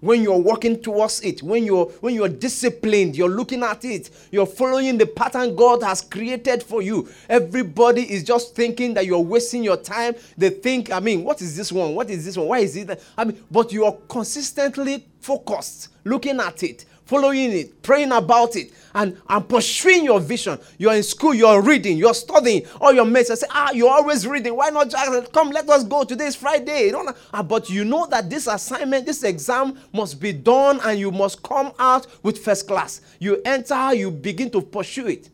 When 0.00 0.22
you're 0.22 0.38
working 0.38 0.80
towards 0.80 1.20
it, 1.20 1.42
when 1.42 1.64
you're 1.64 1.86
when 2.00 2.14
you're 2.14 2.28
disciplined, 2.28 3.16
you're 3.16 3.28
looking 3.28 3.62
at 3.62 3.84
it, 3.84 4.10
you're 4.30 4.46
following 4.46 4.96
the 4.96 5.06
pattern 5.06 5.54
God 5.54 5.82
has 5.82 6.00
created 6.00 6.62
for 6.62 6.80
you. 6.80 7.08
Everybody 7.28 8.10
is 8.10 8.24
just 8.24 8.54
thinking 8.54 8.94
that 8.94 9.04
you're 9.04 9.18
wasting 9.20 9.62
your 9.62 9.76
time. 9.76 10.14
They 10.38 10.50
think, 10.50 10.90
I 10.90 11.00
mean, 11.00 11.22
what 11.22 11.42
is 11.42 11.56
this 11.56 11.70
one? 11.70 11.94
What 11.94 12.08
is 12.08 12.24
this 12.24 12.36
one? 12.36 12.48
Why 12.48 12.60
is 12.60 12.76
it 12.76 12.86
that? 12.86 13.02
I 13.16 13.24
mean, 13.24 13.44
but 13.50 13.72
you 13.72 13.84
are 13.84 13.96
consistently 14.08 15.06
focused, 15.20 15.88
looking 16.04 16.40
at 16.40 16.62
it, 16.62 16.86
following 17.10 17.50
it, 17.50 17.82
praying 17.82 18.12
about 18.12 18.54
it, 18.54 18.72
and, 18.94 19.20
and 19.28 19.48
pursuing 19.48 20.04
your 20.04 20.20
vision. 20.20 20.56
You're 20.78 20.94
in 20.94 21.02
school, 21.02 21.34
you're 21.34 21.60
reading, 21.60 21.98
you're 21.98 22.14
studying. 22.14 22.64
All 22.80 22.92
your 22.92 23.04
mates 23.04 23.36
say, 23.36 23.46
Ah, 23.50 23.72
you're 23.72 23.90
always 23.90 24.28
reading. 24.28 24.54
Why 24.54 24.70
not 24.70 24.90
just 24.90 25.32
come? 25.32 25.50
Let 25.50 25.68
us 25.68 25.82
go. 25.82 26.04
Today 26.04 26.26
is 26.26 26.36
Friday. 26.36 26.86
You 26.86 26.92
don't 26.92 27.16
ah, 27.34 27.42
but 27.42 27.68
you 27.68 27.84
know 27.84 28.06
that 28.06 28.30
this 28.30 28.46
assignment, 28.46 29.06
this 29.06 29.24
exam 29.24 29.76
must 29.92 30.20
be 30.20 30.32
done, 30.32 30.78
and 30.84 31.00
you 31.00 31.10
must 31.10 31.42
come 31.42 31.72
out 31.80 32.06
with 32.22 32.38
first 32.38 32.68
class. 32.68 33.00
You 33.18 33.42
enter, 33.44 33.92
you 33.92 34.12
begin 34.12 34.48
to 34.52 34.62
pursue 34.62 35.08
it. 35.08 35.30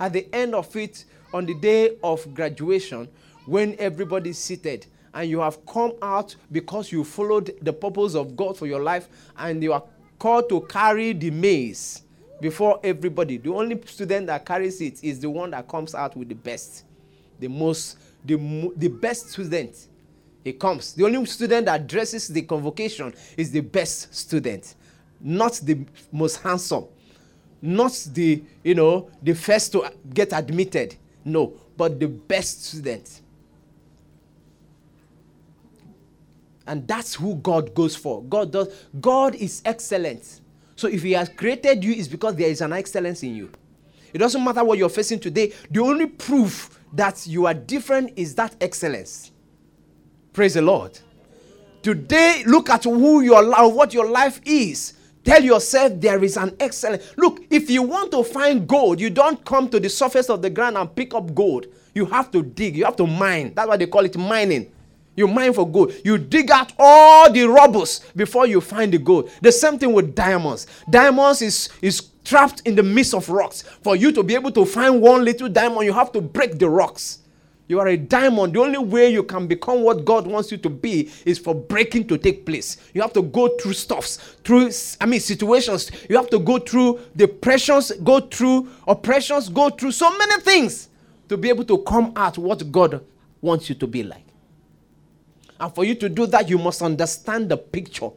At 0.00 0.12
the 0.14 0.26
end 0.34 0.56
of 0.56 0.74
it, 0.74 1.04
on 1.32 1.46
the 1.46 1.54
day 1.54 1.96
of 2.02 2.34
graduation, 2.34 3.08
when 3.46 3.76
everybody 3.78 4.30
is 4.30 4.38
seated, 4.38 4.86
and 5.14 5.30
you 5.30 5.38
have 5.40 5.64
come 5.66 5.92
out 6.02 6.34
because 6.50 6.90
you 6.90 7.04
followed 7.04 7.52
the 7.62 7.72
purpose 7.72 8.14
of 8.14 8.36
God 8.36 8.56
for 8.56 8.66
your 8.66 8.80
life 8.80 9.08
and 9.38 9.62
you 9.62 9.72
are 9.72 9.82
called 10.20 10.48
to 10.50 10.60
carry 10.60 11.14
the 11.14 11.30
maize 11.30 12.02
before 12.40 12.78
everybody. 12.84 13.38
The 13.38 13.50
only 13.50 13.80
student 13.86 14.28
that 14.28 14.44
carries 14.44 14.80
it 14.80 15.02
is 15.02 15.18
the 15.18 15.30
one 15.30 15.50
that 15.50 15.66
comes 15.66 15.94
out 15.94 16.14
with 16.16 16.28
the 16.28 16.34
best, 16.34 16.84
the 17.40 17.48
most, 17.48 17.98
the, 18.24 18.36
the 18.76 18.88
best 18.88 19.30
student. 19.30 19.88
He 20.44 20.52
comes. 20.52 20.92
The 20.92 21.04
only 21.04 21.24
student 21.26 21.66
that 21.66 21.86
dresses 21.86 22.28
the 22.28 22.42
convocation 22.42 23.12
is 23.36 23.50
the 23.50 23.60
best 23.60 24.14
student, 24.14 24.74
not 25.20 25.54
the 25.62 25.84
most 26.12 26.36
handsome, 26.36 26.84
not 27.60 27.92
the 28.12 28.42
you 28.62 28.74
know 28.74 29.10
the 29.22 29.34
first 29.34 29.72
to 29.72 29.90
get 30.14 30.32
admitted. 30.32 30.96
No, 31.24 31.52
but 31.76 31.98
the 31.98 32.08
best 32.08 32.64
student. 32.64 33.20
And 36.70 36.86
that's 36.86 37.16
who 37.16 37.34
God 37.34 37.74
goes 37.74 37.96
for. 37.96 38.22
God 38.22 38.52
does. 38.52 38.68
God 39.00 39.34
is 39.34 39.60
excellent. 39.64 40.40
So 40.76 40.86
if 40.86 41.02
He 41.02 41.10
has 41.12 41.28
created 41.28 41.82
you, 41.82 41.92
it's 41.92 42.06
because 42.06 42.36
there 42.36 42.48
is 42.48 42.60
an 42.60 42.72
excellence 42.72 43.24
in 43.24 43.34
you. 43.34 43.50
It 44.12 44.18
doesn't 44.18 44.42
matter 44.42 44.62
what 44.62 44.78
you're 44.78 44.88
facing 44.88 45.18
today. 45.18 45.52
The 45.68 45.80
only 45.80 46.06
proof 46.06 46.78
that 46.92 47.26
you 47.26 47.46
are 47.46 47.54
different 47.54 48.12
is 48.14 48.36
that 48.36 48.54
excellence. 48.60 49.32
Praise 50.32 50.54
the 50.54 50.62
Lord. 50.62 50.96
Today, 51.82 52.44
look 52.46 52.70
at 52.70 52.84
who 52.84 53.22
your 53.22 53.44
what 53.74 53.92
your 53.92 54.08
life 54.08 54.40
is. 54.44 54.94
Tell 55.24 55.42
yourself 55.42 55.94
there 55.96 56.22
is 56.22 56.36
an 56.36 56.54
excellent. 56.60 57.02
Look, 57.18 57.42
if 57.50 57.68
you 57.68 57.82
want 57.82 58.12
to 58.12 58.22
find 58.22 58.68
gold, 58.68 59.00
you 59.00 59.10
don't 59.10 59.44
come 59.44 59.68
to 59.70 59.80
the 59.80 59.88
surface 59.88 60.30
of 60.30 60.40
the 60.40 60.50
ground 60.50 60.76
and 60.76 60.94
pick 60.94 61.14
up 61.14 61.34
gold. 61.34 61.66
You 61.96 62.06
have 62.06 62.30
to 62.30 62.44
dig, 62.44 62.76
you 62.76 62.84
have 62.84 62.96
to 62.96 63.08
mine. 63.08 63.54
That's 63.56 63.68
why 63.68 63.76
they 63.76 63.88
call 63.88 64.04
it 64.04 64.16
mining. 64.16 64.70
You 65.16 65.26
mine 65.26 65.52
for 65.52 65.70
gold. 65.70 65.92
You 66.04 66.18
dig 66.18 66.50
out 66.50 66.72
all 66.78 67.30
the 67.32 67.44
rubbles 67.44 68.00
before 68.16 68.46
you 68.46 68.60
find 68.60 68.92
the 68.92 68.98
gold. 68.98 69.30
The 69.42 69.52
same 69.52 69.78
thing 69.78 69.92
with 69.92 70.14
diamonds. 70.14 70.66
Diamonds 70.88 71.42
is, 71.42 71.68
is 71.82 72.10
trapped 72.24 72.62
in 72.64 72.76
the 72.76 72.82
midst 72.82 73.14
of 73.14 73.28
rocks. 73.28 73.62
For 73.82 73.96
you 73.96 74.12
to 74.12 74.22
be 74.22 74.34
able 74.34 74.52
to 74.52 74.64
find 74.64 75.00
one 75.00 75.24
little 75.24 75.48
diamond, 75.48 75.84
you 75.84 75.92
have 75.92 76.12
to 76.12 76.20
break 76.20 76.58
the 76.58 76.68
rocks. 76.68 77.18
You 77.70 77.78
are 77.78 77.86
a 77.86 77.96
diamond. 77.96 78.54
The 78.54 78.60
only 78.60 78.78
way 78.78 79.12
you 79.12 79.22
can 79.22 79.46
become 79.46 79.82
what 79.82 80.04
God 80.04 80.26
wants 80.26 80.50
you 80.50 80.58
to 80.58 80.68
be 80.68 81.08
is 81.24 81.38
for 81.38 81.54
breaking 81.54 82.08
to 82.08 82.18
take 82.18 82.44
place. 82.44 82.76
You 82.94 83.00
have 83.00 83.12
to 83.12 83.22
go 83.22 83.48
through 83.58 83.74
stuffs, 83.74 84.16
through 84.42 84.70
I 85.00 85.06
mean 85.06 85.20
situations. 85.20 85.90
You 86.08 86.16
have 86.16 86.28
to 86.30 86.40
go 86.40 86.58
through 86.58 86.98
depressions, 87.14 87.92
go 88.02 88.18
through 88.18 88.68
oppressions, 88.88 89.48
go 89.48 89.70
through 89.70 89.92
so 89.92 90.10
many 90.18 90.40
things 90.40 90.88
to 91.28 91.36
be 91.36 91.48
able 91.48 91.64
to 91.66 91.78
come 91.78 92.12
out 92.16 92.38
what 92.38 92.72
God 92.72 93.04
wants 93.40 93.68
you 93.68 93.76
to 93.76 93.86
be 93.86 94.02
like. 94.02 94.24
And 95.60 95.74
for 95.74 95.84
you 95.84 95.94
to 95.96 96.08
do 96.08 96.26
that, 96.26 96.48
you 96.48 96.56
must 96.56 96.80
understand 96.80 97.50
the 97.50 97.58
picture 97.58 98.08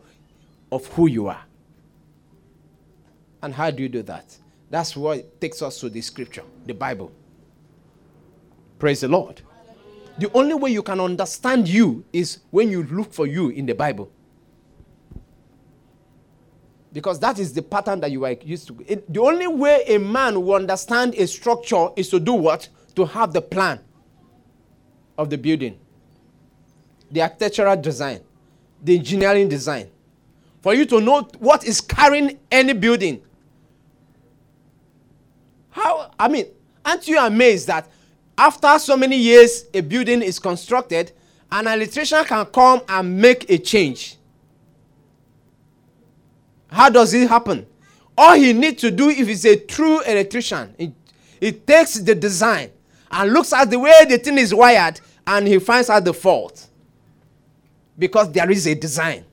of 0.72 0.88
who 0.88 1.08
you 1.08 1.28
are. 1.28 1.44
And 3.42 3.54
how 3.54 3.70
do 3.70 3.84
you 3.84 3.90
do 3.90 4.02
that? 4.04 4.38
That's 4.70 4.96
what 4.96 5.42
takes 5.42 5.62
us 5.62 5.78
to 5.82 5.90
the 5.90 6.00
scripture, 6.00 6.44
the 6.66 6.74
Bible. 6.74 7.12
Praise 8.80 9.02
the 9.02 9.10
Lord. 9.10 9.42
The 10.18 10.32
only 10.34 10.54
way 10.54 10.72
you 10.72 10.82
can 10.82 11.02
understand 11.02 11.68
you 11.68 12.06
is 12.14 12.40
when 12.50 12.70
you 12.70 12.84
look 12.84 13.14
for 13.14 13.28
you 13.28 13.50
in 13.50 13.66
the 13.66 13.76
Bible. 13.76 14.10
Because 16.94 17.20
that 17.20 17.40
is 17.40 17.54
the 17.54 17.62
pattern 17.62 18.00
that 18.02 18.12
you 18.12 18.24
are 18.24 18.32
used 18.32 18.68
to. 18.68 18.86
It, 18.88 19.12
the 19.12 19.20
only 19.20 19.48
way 19.48 19.84
a 19.88 19.98
man 19.98 20.42
will 20.42 20.56
understand 20.56 21.16
a 21.16 21.28
structure 21.28 21.90
is 21.96 22.08
to 22.10 22.20
do 22.20 22.34
what? 22.34 22.70
To 22.96 23.06
have 23.06 23.34
the 23.34 23.42
plan 23.42 23.80
of 25.18 25.30
the 25.30 25.38
building, 25.38 25.80
the 27.14 27.22
architectural 27.22 27.78
design, 27.78 28.20
the 28.84 28.98
engineering 28.98 29.48
design. 29.48 29.88
For 30.62 30.74
you 30.74 30.86
to 30.88 31.00
know 31.00 31.22
what 31.40 31.64
is 31.66 31.80
carrying 31.80 32.40
any 32.52 32.74
building. 32.74 33.22
How, 35.70 36.12
I 36.20 36.28
mean, 36.28 36.48
aren't 36.84 37.08
you 37.08 37.20
amazed 37.20 37.68
that 37.68 37.90
after 38.38 38.80
so 38.80 38.98
many 38.98 39.18
years 39.18 39.66
a 39.74 39.82
building 39.82 40.22
is 40.24 40.40
constructed, 40.40 41.12
an 41.52 41.68
electrician 41.68 42.24
can 42.26 42.46
come 42.48 42.82
and 42.90 43.22
make 43.22 43.48
a 43.50 43.60
change. 43.60 44.18
How 46.68 46.90
does 46.90 47.14
it 47.14 47.30
happen? 47.30 47.68
All 48.18 48.36
he 48.36 48.54
needs 48.54 48.82
to 48.82 48.90
do 48.90 49.10
if 49.10 49.28
he's 49.28 49.46
a 49.46 49.56
true 49.58 50.02
electrician, 50.02 50.96
he 51.40 51.52
takes 51.52 51.96
the 51.96 52.16
design 52.16 52.72
and 53.12 53.32
looks 53.32 53.54
at 53.54 53.70
the 53.70 53.78
way 53.78 53.94
the 54.10 54.18
thing 54.18 54.40
is 54.40 54.54
wired 54.54 55.00
and 55.28 55.48
he 55.48 55.60
finds 55.60 55.90
out 55.92 56.04
the 56.04 56.14
fault. 56.14 56.70
Because 57.98 58.32
there 58.32 58.50
is 58.50 58.68
a 58.68 58.76
design. 58.76 59.26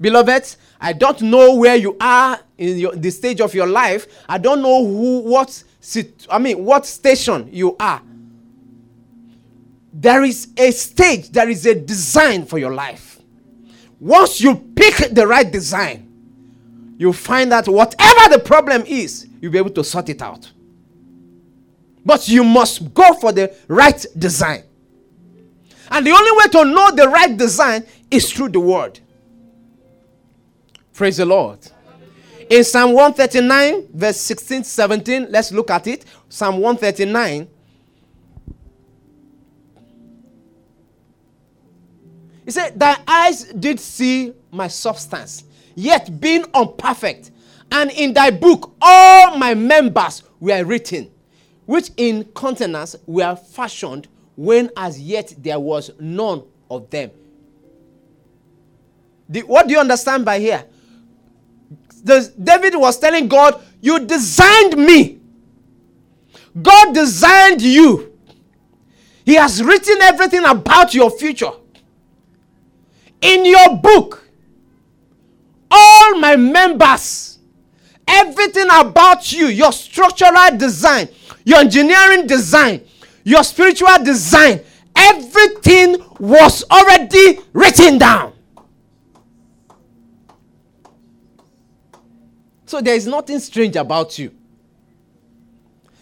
Beloved, 0.00 0.56
I 0.80 0.94
don't 0.94 1.20
know 1.22 1.56
where 1.56 1.76
you 1.76 1.96
are 2.00 2.40
in 2.56 2.78
your, 2.78 2.96
the 2.96 3.10
stage 3.10 3.40
of 3.40 3.54
your 3.54 3.66
life. 3.66 4.06
I 4.28 4.38
don't 4.38 4.62
know 4.62 4.84
who, 4.84 5.20
what 5.20 5.62
I 6.30 6.38
mean, 6.38 6.64
what 6.64 6.86
station 6.86 7.48
you 7.52 7.76
are. 7.78 8.02
There 9.92 10.24
is 10.24 10.48
a 10.56 10.70
stage, 10.70 11.30
there 11.30 11.48
is 11.48 11.66
a 11.66 11.74
design 11.74 12.46
for 12.46 12.58
your 12.58 12.72
life. 12.72 13.20
Once 13.98 14.40
you 14.40 14.54
pick 14.74 15.14
the 15.14 15.26
right 15.26 15.50
design, 15.50 16.06
you 16.96 17.12
find 17.12 17.52
that 17.52 17.68
whatever 17.68 18.34
the 18.34 18.38
problem 18.38 18.82
is, 18.86 19.26
you'll 19.40 19.52
be 19.52 19.58
able 19.58 19.70
to 19.70 19.84
sort 19.84 20.08
it 20.08 20.22
out. 20.22 20.50
But 22.04 22.28
you 22.28 22.44
must 22.44 22.94
go 22.94 23.14
for 23.14 23.32
the 23.32 23.54
right 23.68 24.04
design. 24.16 24.62
And 25.90 26.06
the 26.06 26.12
only 26.12 26.30
way 26.32 26.46
to 26.52 26.64
know 26.64 26.90
the 26.92 27.08
right 27.08 27.36
design 27.36 27.84
is 28.10 28.32
through 28.32 28.50
the 28.50 28.60
word. 28.60 29.00
Praise 30.92 31.16
the 31.16 31.26
Lord. 31.26 31.58
In 32.48 32.64
Psalm 32.64 32.92
139, 32.92 33.88
verse 33.94 34.16
16 34.18 34.64
17, 34.64 35.26
let's 35.30 35.52
look 35.52 35.70
at 35.70 35.86
it. 35.86 36.04
Psalm 36.28 36.58
139. 36.58 37.48
He 42.44 42.50
said, 42.50 42.78
Thy 42.78 42.96
eyes 43.06 43.44
did 43.44 43.78
see 43.78 44.34
my 44.50 44.66
substance, 44.66 45.44
yet 45.76 46.20
being 46.20 46.44
unperfect, 46.52 47.30
and 47.70 47.90
in 47.92 48.12
thy 48.12 48.30
book 48.30 48.74
all 48.82 49.36
my 49.38 49.54
members 49.54 50.24
were 50.40 50.64
written, 50.64 51.10
which 51.66 51.90
in 51.96 52.24
countenance 52.34 52.96
were 53.06 53.36
fashioned, 53.36 54.08
when 54.40 54.70
as 54.74 54.98
yet 54.98 55.34
there 55.36 55.60
was 55.60 55.90
none 56.00 56.42
of 56.70 56.88
them. 56.88 57.10
The, 59.28 59.42
what 59.42 59.66
do 59.68 59.74
you 59.74 59.78
understand 59.78 60.24
by 60.24 60.38
here? 60.38 60.64
the, 62.02 62.32
David 62.42 62.74
was 62.74 62.98
telling 62.98 63.28
God, 63.28 63.62
You 63.82 64.00
designed 64.06 64.78
me. 64.78 65.20
God 66.62 66.94
designed 66.94 67.60
you. 67.60 68.16
He 69.26 69.34
has 69.34 69.62
written 69.62 70.00
everything 70.00 70.42
about 70.46 70.94
your 70.94 71.10
future. 71.10 71.52
In 73.20 73.44
your 73.44 73.76
book, 73.76 74.24
all 75.70 76.18
my 76.18 76.36
members, 76.36 77.38
everything 78.08 78.68
about 78.72 79.30
you, 79.32 79.48
your 79.48 79.72
structural 79.72 80.56
design, 80.56 81.10
your 81.44 81.58
engineering 81.58 82.26
design, 82.26 82.80
your 83.24 83.42
spiritual 83.44 84.02
design, 84.04 84.60
everything 84.96 85.96
was 86.18 86.64
already 86.70 87.38
written 87.52 87.98
down. 87.98 88.32
So 92.66 92.80
there 92.80 92.94
is 92.94 93.06
nothing 93.06 93.40
strange 93.40 93.76
about 93.76 94.18
you. 94.18 94.32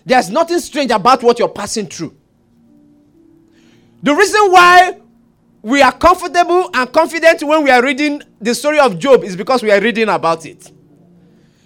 There's 0.05 0.31
nothing 0.31 0.59
strange 0.59 0.91
about 0.91 1.23
what 1.23 1.39
you're 1.39 1.49
passing 1.49 1.87
through. 1.87 2.15
The 4.03 4.15
reason 4.15 4.41
why 4.51 4.99
we 5.63 5.83
are 5.83 5.93
comfortable 5.93 6.71
and 6.73 6.93
confident 6.93 7.43
when 7.43 7.65
we 7.65 7.71
are 7.71 7.83
reading 7.83 8.23
the 8.41 8.55
story 8.55 8.79
of 8.79 8.99
Job 8.99 9.25
is 9.25 9.37
because 9.37 9.63
we 9.63 9.71
are 9.71 9.81
reading 9.81 10.09
about 10.09 10.47
it. 10.47 10.71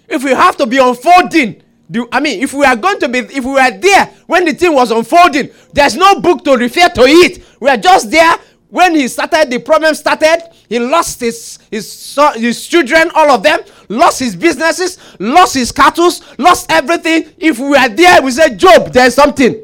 If 0.09 0.23
we 0.23 0.31
have 0.31 0.57
to 0.57 0.65
be 0.65 0.77
unfolding, 0.77 1.62
do, 1.89 2.07
I 2.11 2.19
mean, 2.19 2.41
if 2.41 2.53
we 2.53 2.65
are 2.65 2.75
going 2.75 2.99
to 2.99 3.09
be, 3.09 3.19
if 3.19 3.43
we 3.43 3.51
were 3.51 3.77
there 3.77 4.05
when 4.25 4.45
the 4.45 4.53
thing 4.53 4.73
was 4.73 4.91
unfolding, 4.91 5.49
there's 5.73 5.95
no 5.95 6.19
book 6.19 6.43
to 6.45 6.55
refer 6.55 6.89
to 6.89 7.01
it. 7.01 7.43
We 7.59 7.69
are 7.69 7.77
just 7.77 8.09
there 8.09 8.35
when 8.69 8.95
he 8.95 9.07
started, 9.07 9.51
the 9.51 9.59
problem 9.59 9.93
started. 9.93 10.49
He 10.67 10.79
lost 10.79 11.19
his, 11.19 11.59
his, 11.69 12.17
his 12.35 12.65
children, 12.65 13.11
all 13.13 13.29
of 13.29 13.43
them, 13.43 13.59
lost 13.89 14.19
his 14.19 14.35
businesses, 14.35 14.97
lost 15.19 15.53
his 15.53 15.71
cattle, 15.71 16.09
lost 16.39 16.71
everything. 16.71 17.31
If 17.37 17.59
we 17.59 17.75
are 17.77 17.89
there, 17.89 18.21
we 18.21 18.31
say, 18.31 18.55
Job, 18.55 18.91
there's 18.91 19.13
something. 19.13 19.63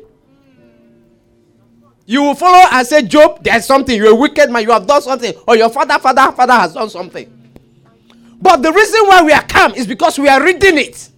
You 2.05 2.23
will 2.23 2.35
follow 2.35 2.67
and 2.71 2.85
say, 2.85 3.01
Job, 3.03 3.43
there's 3.43 3.65
something. 3.65 3.95
You're 3.95 4.11
a 4.11 4.15
wicked 4.15 4.51
man. 4.51 4.63
You 4.63 4.71
have 4.71 4.85
done 4.85 5.01
something. 5.01 5.33
Or 5.47 5.55
your 5.55 5.69
father, 5.69 5.97
father, 5.99 6.31
father 6.31 6.53
has 6.53 6.73
done 6.73 6.89
something. 6.89 7.31
But 8.41 8.61
the 8.61 8.71
reason 8.71 9.01
why 9.07 9.23
we 9.23 9.31
are 9.31 9.43
calm 9.43 9.73
is 9.73 9.87
because 9.87 10.19
we 10.19 10.27
are 10.27 10.43
reading 10.43 10.77
it. 10.77 11.09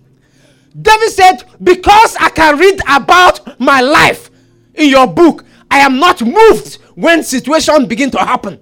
David 0.80 1.10
said, 1.10 1.44
Because 1.62 2.16
I 2.20 2.30
can 2.30 2.58
read 2.58 2.80
about 2.88 3.60
my 3.60 3.82
life 3.82 4.30
in 4.74 4.90
your 4.90 5.08
book, 5.08 5.46
I 5.70 5.80
am 5.80 6.00
not 6.00 6.22
moved 6.22 6.76
when 6.96 7.24
situations 7.24 7.88
begin 7.88 8.12
to 8.12 8.20
happen. 8.20 8.60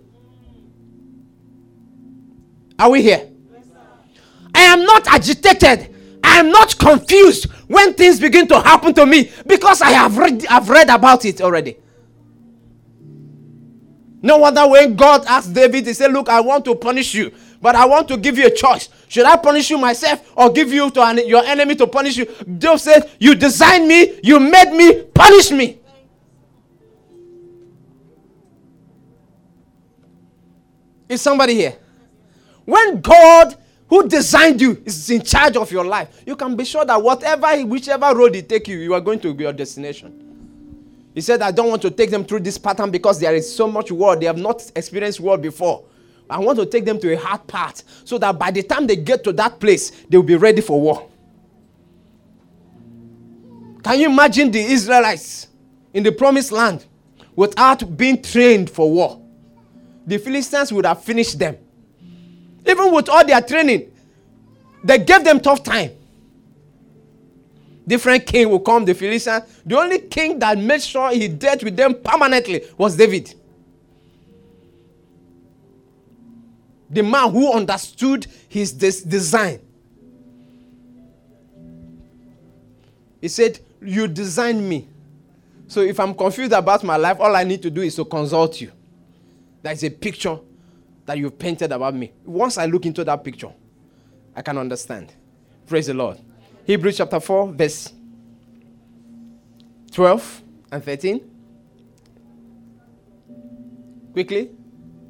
Are 2.78 2.90
we 2.90 3.02
here? 3.02 3.30
I 4.56 4.62
am 4.62 4.84
not 4.84 5.08
agitated. 5.08 5.96
I 6.24 6.40
am 6.40 6.50
not 6.52 6.78
confused 6.78 7.50
when 7.68 7.94
things 7.94 8.20
begin 8.20 8.48
to 8.48 8.60
happen 8.60 8.94
to 8.96 9.06
me 9.06 9.32
because 9.46 9.82
I 9.82 9.92
have 9.92 10.18
read, 10.18 10.46
I've 10.48 10.70
read 10.70 10.90
about 10.90 11.26
it 11.26 11.42
already. 11.42 11.78
No 14.22 14.38
wonder 14.38 14.68
when 14.68 14.96
God 14.96 15.26
asked 15.28 15.54
David, 15.54 15.88
He 15.88 15.94
said, 15.94 16.12
Look, 16.12 16.28
I 16.30 16.42
want 16.42 16.66
to 16.66 16.76
punish 16.76 17.14
you, 17.14 17.32
but 17.62 17.76
I 17.76 17.86
want 17.86 18.08
to 18.08 18.18
give 18.18 18.38
you 18.38 18.48
a 18.48 18.52
choice. 18.52 18.90
Should 19.08 19.26
I 19.26 19.36
punish 19.36 19.70
you 19.70 19.78
myself 19.78 20.32
or 20.36 20.50
give 20.52 20.72
you 20.72 20.90
to 20.92 21.02
an, 21.02 21.28
your 21.28 21.44
enemy 21.44 21.76
to 21.76 21.88
punish 21.88 22.18
you? 22.18 22.28
Job 22.58 22.80
said, 22.80 23.10
You 23.20 23.36
designed 23.36 23.88
me, 23.88 24.20
you 24.24 24.40
made 24.40 24.72
me, 24.72 25.04
punish 25.04 25.52
me. 25.52 25.80
Is 31.10 31.22
somebody 31.22 31.56
here? 31.56 31.76
When 32.66 33.02
God, 33.02 33.58
who 33.88 34.08
designed 34.08 34.62
you, 34.62 34.82
is 34.86 35.10
in 35.10 35.24
charge 35.24 35.58
of 35.58 35.72
your 35.72 35.84
life, 35.84 36.22
you 36.26 36.36
can 36.36 36.56
be 36.56 36.64
sure 36.64 36.86
that 36.86 37.02
whatever, 37.02 37.60
whichever 37.66 38.16
road 38.16 38.36
he 38.36 38.44
take 38.44 38.68
you, 38.68 38.78
you 38.78 38.94
are 38.94 39.02
going 39.02 39.20
to 39.22 39.34
your 39.34 39.52
destination. 39.52 40.28
He 41.16 41.22
said, 41.22 41.42
I 41.42 41.50
don't 41.50 41.68
want 41.70 41.82
to 41.82 41.90
take 41.90 42.12
them 42.12 42.24
through 42.24 42.42
this 42.42 42.60
pattern 42.60 42.92
because 42.92 43.20
there 43.20 43.36
is 43.36 43.54
so 43.54 43.68
much 43.68 43.92
war. 43.92 44.16
They 44.16 44.28
have 44.28 44.38
not 44.38 44.72
experienced 44.76 45.20
war 45.20 45.38
before. 45.38 45.84
I 46.30 46.38
want 46.40 46.60
to 46.60 46.66
take 46.66 46.86
them 46.86 47.00
to 47.00 47.14
a 47.14 47.18
hard 47.18 47.48
path 47.48 47.84
so 48.06 48.18
that 48.20 48.38
by 48.38 48.52
the 48.52 48.62
time 48.62 48.86
they 48.86 48.96
get 48.96 49.24
to 49.24 49.34
that 49.34 49.60
place, 49.60 49.90
they 50.10 50.18
will 50.18 50.24
be 50.24 50.36
ready 50.36 50.62
for 50.62 50.80
war. 50.80 51.10
Can 53.84 54.00
you 54.00 54.10
imagine 54.10 54.52
the 54.52 54.60
Israelites 54.60 55.48
in 55.94 56.04
the 56.04 56.12
promised 56.12 56.52
land 56.52 56.86
without 57.36 57.98
being 57.98 58.22
trained 58.22 58.70
for 58.70 58.92
war? 58.92 59.22
The 60.06 60.18
Philistines 60.18 60.72
would 60.72 60.86
have 60.86 61.04
finished 61.04 61.40
them. 61.40 61.58
Even 62.68 62.92
with 62.92 63.10
all 63.10 63.26
their 63.26 63.42
training, 63.42 63.92
they 64.84 65.00
gave 65.00 65.24
them 65.24 65.40
tough 65.40 65.64
time. 65.64 65.92
Different 67.88 68.26
king 68.28 68.50
will 68.50 68.60
come, 68.60 68.86
the 68.86 68.94
Philistines. 68.94 69.44
The 69.66 69.76
only 69.78 70.00
king 70.00 70.38
that 70.40 70.60
made 70.60 70.84
sure 70.84 71.10
he 71.12 71.28
dealt 71.28 71.64
with 71.64 71.76
them 71.76 71.96
permanently 71.96 72.64
was 72.78 72.96
David. 72.96 73.34
The 76.90 77.04
man 77.04 77.32
who 77.32 77.52
understood 77.54 78.26
his 78.48 78.72
des- 78.74 79.08
design. 79.08 79.60
He 83.22 83.28
said, 83.28 83.60
You 83.82 84.08
designed 84.08 84.68
me. 84.68 84.88
So 85.68 85.82
if 85.82 86.00
I'm 86.00 86.16
confused 86.16 86.52
about 86.52 86.84
my 86.84 86.98
life, 86.98 87.20
all 87.20 87.36
I 87.36 87.44
need 87.44 87.62
to 87.62 87.70
do 87.70 87.82
is 87.82 87.96
to 87.98 88.06
consult 88.06 88.60
you. 88.60 88.72
There 89.62 89.72
is 89.74 89.84
a 89.84 89.90
picture 89.90 90.40
that 91.06 91.18
you've 91.18 91.38
painted 91.38 91.72
about 91.72 91.94
me. 91.94 92.12
Once 92.26 92.58
I 92.58 92.66
look 92.66 92.86
into 92.86 93.04
that 93.04 93.24
picture, 93.24 93.52
I 94.36 94.42
can 94.42 94.58
understand. 94.58 95.14
Praise 95.68 95.88
the 95.88 95.94
Lord. 95.94 96.18
Hebrews 96.66 96.98
chapter 96.98 97.20
4, 97.20 97.52
verse 97.54 97.94
12 99.92 100.44
and 100.72 100.84
13. 100.84 101.22
Quickly. 104.14 104.50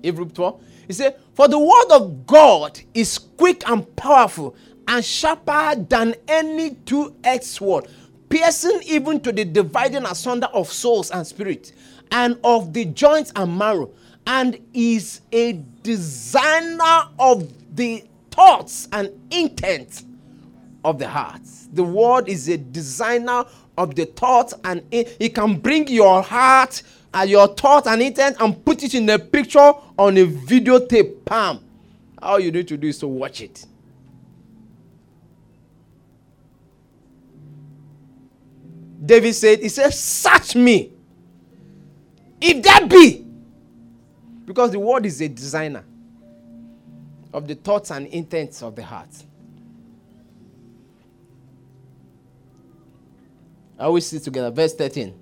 Hebrews 0.02 0.32
12. 0.34 0.62
He 0.88 0.94
said, 0.94 1.16
For 1.40 1.48
the 1.48 1.58
word 1.58 1.92
of 1.92 2.28
God 2.28 2.82
is 2.94 3.18
quick 3.18 3.64
and 3.66 3.96
powerful 3.96 4.58
and 4.90 5.06
sharper 5.06 5.74
than 5.74 6.16
any 6.28 6.72
two 6.72 7.16
edged 7.24 7.46
sword, 7.46 7.88
piercing 8.28 8.82
even 8.86 9.22
to 9.22 9.32
the 9.32 9.46
dividing 9.46 10.04
asunder 10.04 10.48
of 10.48 10.70
souls 10.70 11.12
and 11.12 11.26
spirit, 11.26 11.72
and 12.12 12.38
of 12.44 12.74
the 12.74 12.84
joints 12.84 13.32
and 13.38 13.58
marrow, 13.58 13.90
and 14.28 14.60
is 14.74 15.22
a 15.32 15.54
designer 15.82 17.04
of 17.18 17.50
the 17.74 18.04
thoughts 18.32 18.90
and 18.92 19.10
intent 19.32 20.04
of 20.84 21.00
the 21.00 21.08
heart. 21.08 21.44
The 21.72 21.86
word 21.86 22.28
is 22.28 22.50
a 22.50 22.58
designer 22.58 23.46
of 23.78 23.96
the 23.96 24.08
thoughts, 24.08 24.54
and 24.66 24.84
it, 24.92 25.16
it 25.22 25.36
can 25.36 25.58
bring 25.58 25.88
your 25.88 26.22
heart 26.22 26.84
and 27.14 27.30
your 27.30 27.48
thought 27.48 27.88
and 27.88 28.02
intent 28.02 28.38
and 28.40 28.64
put 28.64 28.84
it 28.84 28.94
in 28.94 29.10
a 29.10 29.18
picture 29.18 29.74
on 29.98 30.18
a 30.18 30.26
videotape. 30.26 31.26
Palm. 31.26 31.64
All 32.22 32.40
you 32.40 32.52
need 32.52 32.68
to 32.68 32.78
do 32.78 32.88
is 32.88 32.98
to 33.00 33.08
watch 33.08 33.42
it. 33.42 33.66
David 39.04 39.34
said, 39.34 39.60
He 39.60 39.70
said, 39.70 39.94
Search 39.94 40.56
me. 40.56 40.92
If 42.42 42.64
that 42.64 42.90
be. 42.90 43.26
Because 44.46 44.72
the 44.72 44.80
word 44.80 45.06
is 45.06 45.22
a 45.22 45.28
designer 45.28 45.84
of 47.34 47.48
the 47.48 47.56
thoughts 47.56 47.92
and 47.92 48.08
intents 48.08 48.62
of 48.64 48.76
the 48.76 48.84
heart. 48.84 49.10
I 53.78 53.86
always 53.86 54.06
sit 54.06 54.24
together. 54.24 54.52
Verse 54.52 54.74
13. 54.76 55.14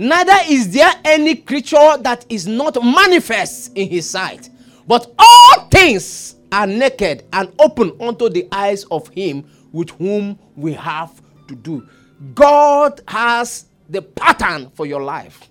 Neither 0.00 0.36
is 0.48 0.72
there 0.72 0.92
any 1.04 1.34
creature 1.34 1.96
that 2.02 2.24
is 2.28 2.46
not 2.46 2.80
manifest 2.80 3.72
in 3.76 3.88
his 3.88 4.08
sight, 4.08 4.48
but 4.86 5.12
all 5.18 5.68
things 5.72 6.36
are 6.52 6.68
naked 6.68 7.24
and 7.32 7.52
open 7.58 7.92
unto 8.00 8.28
the 8.28 8.46
eyes 8.52 8.84
of 8.92 9.08
him 9.08 9.44
with 9.72 9.90
whom 9.90 10.38
we 10.54 10.72
have 10.74 11.20
to 11.48 11.56
do. 11.56 11.88
God 12.32 13.00
has 13.08 13.66
the 13.88 14.00
pattern 14.00 14.70
for 14.70 14.86
your 14.86 15.02
life. 15.02 15.48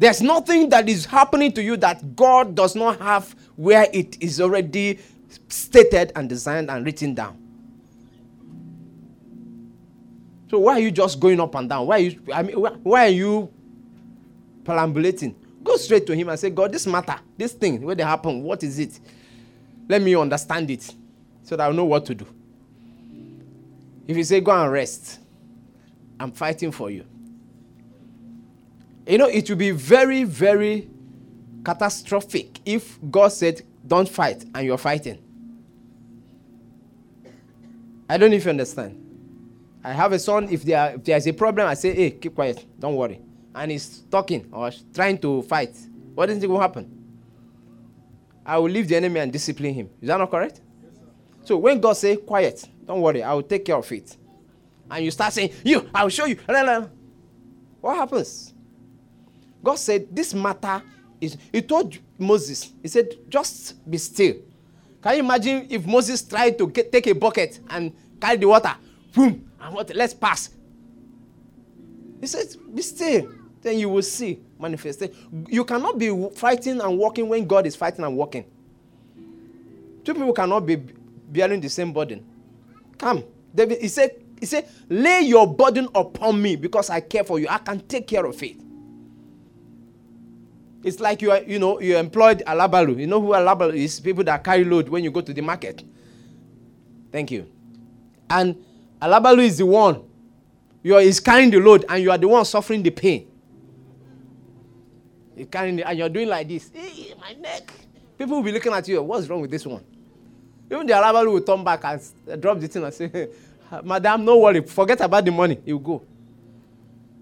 There's 0.00 0.20
nothing 0.20 0.68
that 0.70 0.88
is 0.88 1.04
happening 1.06 1.52
to 1.52 1.62
you 1.62 1.76
that 1.76 2.16
God 2.16 2.56
does 2.56 2.74
not 2.74 2.98
have 2.98 3.36
where 3.54 3.86
it 3.92 4.20
is 4.20 4.40
already 4.40 4.98
stated 5.48 6.10
and 6.16 6.28
designed 6.28 6.70
and 6.72 6.84
written 6.84 7.14
down. 7.14 7.41
So 10.52 10.58
why 10.58 10.74
are 10.74 10.80
you 10.80 10.90
just 10.90 11.18
going 11.18 11.40
up 11.40 11.54
and 11.54 11.66
down? 11.66 11.86
Why 11.86 11.96
are 11.96 12.00
you 12.00 12.22
I 12.30 12.42
mean 12.42 12.56
why 12.56 13.06
are 13.06 13.10
you 13.10 13.50
perambulating? 14.62 15.34
Go 15.64 15.76
straight 15.76 16.06
to 16.06 16.14
him 16.14 16.28
and 16.28 16.38
say, 16.38 16.50
God, 16.50 16.70
this 16.70 16.86
matter, 16.86 17.16
this 17.38 17.54
thing, 17.54 17.80
where 17.80 17.94
they 17.94 18.02
happen, 18.02 18.42
what 18.42 18.62
is 18.62 18.78
it? 18.78 19.00
Let 19.88 20.02
me 20.02 20.14
understand 20.14 20.70
it 20.70 20.94
so 21.42 21.56
that 21.56 21.70
I 21.70 21.72
know 21.72 21.86
what 21.86 22.04
to 22.04 22.14
do. 22.14 22.26
If 24.06 24.14
you 24.14 24.24
say, 24.24 24.42
go 24.42 24.50
and 24.52 24.70
rest, 24.70 25.20
I'm 26.20 26.32
fighting 26.32 26.70
for 26.70 26.90
you. 26.90 27.06
You 29.06 29.16
know, 29.16 29.28
it 29.28 29.48
will 29.48 29.56
be 29.56 29.70
very, 29.70 30.24
very 30.24 30.90
catastrophic 31.64 32.60
if 32.66 32.98
God 33.10 33.28
said, 33.28 33.62
don't 33.86 34.06
fight, 34.06 34.44
and 34.54 34.66
you're 34.66 34.76
fighting. 34.76 35.18
I 38.06 38.18
don't 38.18 38.30
know 38.30 38.36
if 38.36 38.44
you 38.44 38.50
understand. 38.50 39.01
I 39.84 39.92
have 39.92 40.12
a 40.12 40.18
son, 40.18 40.48
if, 40.50 40.62
there, 40.62 40.94
if 40.94 41.04
there's 41.04 41.26
a 41.26 41.32
problem, 41.32 41.66
I 41.66 41.74
say, 41.74 41.94
hey, 41.94 42.10
keep 42.12 42.34
quiet, 42.34 42.64
don't 42.78 42.94
worry. 42.94 43.20
And 43.54 43.70
he's 43.70 44.00
talking 44.10 44.48
or 44.52 44.70
trying 44.94 45.18
to 45.18 45.42
fight. 45.42 45.76
What 46.14 46.26
do 46.26 46.34
you 46.34 46.40
think 46.40 46.50
will 46.50 46.60
happen? 46.60 47.02
I 48.44 48.58
will 48.58 48.70
leave 48.70 48.88
the 48.88 48.96
enemy 48.96 49.20
and 49.20 49.32
discipline 49.32 49.74
him. 49.74 49.90
Is 50.00 50.08
that 50.08 50.16
not 50.18 50.30
correct? 50.30 50.60
Yes, 50.82 51.00
so 51.44 51.56
when 51.58 51.80
God 51.80 51.94
say 51.94 52.16
quiet, 52.16 52.68
don't 52.86 53.00
worry, 53.00 53.22
I 53.22 53.32
will 53.34 53.42
take 53.42 53.64
care 53.64 53.76
of 53.76 53.90
it. 53.92 54.16
And 54.90 55.04
you 55.04 55.10
start 55.10 55.32
saying, 55.32 55.52
You, 55.64 55.88
I 55.94 56.02
will 56.02 56.10
show 56.10 56.26
you. 56.26 56.36
What 57.80 57.96
happens? 57.96 58.52
God 59.62 59.76
said, 59.76 60.06
This 60.10 60.34
matter 60.34 60.82
is, 61.20 61.36
He 61.52 61.62
told 61.62 61.96
Moses, 62.18 62.72
He 62.82 62.88
said, 62.88 63.16
Just 63.28 63.88
be 63.88 63.98
still. 63.98 64.34
Can 65.02 65.14
you 65.14 65.20
imagine 65.20 65.66
if 65.70 65.84
Moses 65.86 66.22
tried 66.22 66.58
to 66.58 66.68
get, 66.68 66.92
take 66.92 67.06
a 67.08 67.14
bucket 67.14 67.60
and 67.70 67.92
carry 68.20 68.36
the 68.36 68.46
water? 68.46 68.74
Boom, 69.12 69.50
what? 69.70 69.94
Let's 69.94 70.14
pass. 70.14 70.50
He 72.20 72.26
says, 72.26 72.56
Be 72.56 72.82
still. 72.82 73.32
Then 73.60 73.78
you 73.78 73.88
will 73.88 74.02
see 74.02 74.40
manifestation. 74.58 75.46
You 75.48 75.64
cannot 75.64 75.98
be 75.98 76.08
fighting 76.34 76.80
and 76.80 76.98
walking 76.98 77.28
when 77.28 77.46
God 77.46 77.66
is 77.66 77.76
fighting 77.76 78.04
and 78.04 78.16
walking. 78.16 78.44
Two 80.04 80.14
people 80.14 80.32
cannot 80.32 80.66
be 80.66 80.76
bearing 80.76 81.60
the 81.60 81.68
same 81.68 81.92
burden. 81.92 82.26
Come. 82.98 83.24
David, 83.54 83.80
he 83.80 83.88
said, 83.88 84.10
he 84.40 84.46
said, 84.46 84.68
lay 84.88 85.20
your 85.20 85.52
burden 85.52 85.88
upon 85.94 86.42
me 86.42 86.56
because 86.56 86.90
I 86.90 87.00
care 87.00 87.22
for 87.22 87.38
you. 87.38 87.46
I 87.48 87.58
can 87.58 87.80
take 87.80 88.08
care 88.08 88.26
of 88.26 88.42
it. 88.42 88.56
It's 90.82 90.98
like 90.98 91.22
you 91.22 91.30
are, 91.30 91.42
you 91.42 91.60
know, 91.60 91.80
you 91.80 91.96
employed 91.96 92.42
alabalu. 92.46 92.98
You 92.98 93.06
know 93.06 93.20
who 93.20 93.28
alabalu 93.28 93.76
is? 93.76 94.00
People 94.00 94.24
that 94.24 94.42
carry 94.42 94.64
load 94.64 94.88
when 94.88 95.04
you 95.04 95.12
go 95.12 95.20
to 95.20 95.32
the 95.32 95.40
market. 95.42 95.84
Thank 97.12 97.30
you. 97.30 97.48
And 98.28 98.56
alabalu 99.02 99.44
is 99.44 99.58
the 99.58 99.66
one. 99.66 100.02
You 100.82 100.94
are 100.96 101.00
is 101.02 101.20
carrying 101.20 101.50
the 101.50 101.58
load, 101.58 101.84
and 101.88 102.02
you 102.02 102.10
are 102.10 102.18
the 102.18 102.28
one 102.28 102.44
suffering 102.44 102.82
the 102.82 102.90
pain. 102.90 103.28
You 105.36 105.46
carrying 105.46 105.76
the, 105.76 105.88
and 105.88 105.98
you're 105.98 106.08
doing 106.08 106.28
like 106.28 106.48
this. 106.48 106.70
My 107.20 107.32
neck. 107.34 107.72
People 108.18 108.36
will 108.36 108.44
be 108.44 108.52
looking 108.52 108.72
at 108.72 108.86
you. 108.88 109.02
What's 109.02 109.26
wrong 109.28 109.40
with 109.40 109.50
this 109.50 109.66
one? 109.66 109.84
Even 110.70 110.86
the 110.86 110.92
alabalu 110.92 111.32
will 111.32 111.40
turn 111.40 111.64
back 111.64 111.84
and 111.84 112.00
uh, 112.30 112.36
drop 112.36 112.58
the 112.60 112.68
thing 112.68 112.84
and 112.84 112.94
say, 112.94 113.28
Madam, 113.84 114.24
no 114.24 114.38
worry. 114.38 114.60
Forget 114.62 115.00
about 115.00 115.24
the 115.24 115.30
money. 115.30 115.58
He'll 115.64 115.78
go. 115.78 116.02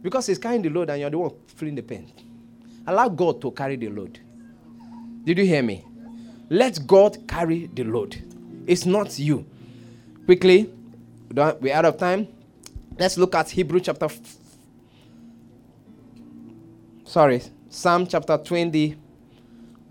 Because 0.02 0.26
he's 0.26 0.38
carrying 0.38 0.62
the 0.62 0.68
load 0.68 0.90
and 0.90 1.00
you're 1.00 1.10
the 1.10 1.18
one 1.18 1.32
feeling 1.46 1.74
the 1.74 1.82
pain. 1.82 2.10
Allow 2.86 3.08
God 3.08 3.40
to 3.42 3.50
carry 3.50 3.76
the 3.76 3.88
load. 3.88 4.18
Did 5.24 5.38
you 5.38 5.44
hear 5.44 5.62
me? 5.62 5.84
Let 6.48 6.86
God 6.86 7.28
carry 7.28 7.66
the 7.66 7.84
load. 7.84 8.16
It's 8.66 8.86
not 8.86 9.18
you. 9.18 9.46
Quickly, 10.24 10.72
we're 11.34 11.74
out 11.74 11.84
of 11.84 11.96
time. 11.96 12.28
Let's 12.98 13.16
look 13.16 13.34
at 13.34 13.50
Hebrew 13.50 13.80
chapter. 13.80 14.06
F- 14.06 14.18
Sorry, 17.04 17.42
Psalm 17.68 18.06
chapter 18.06 18.36
20, 18.36 18.96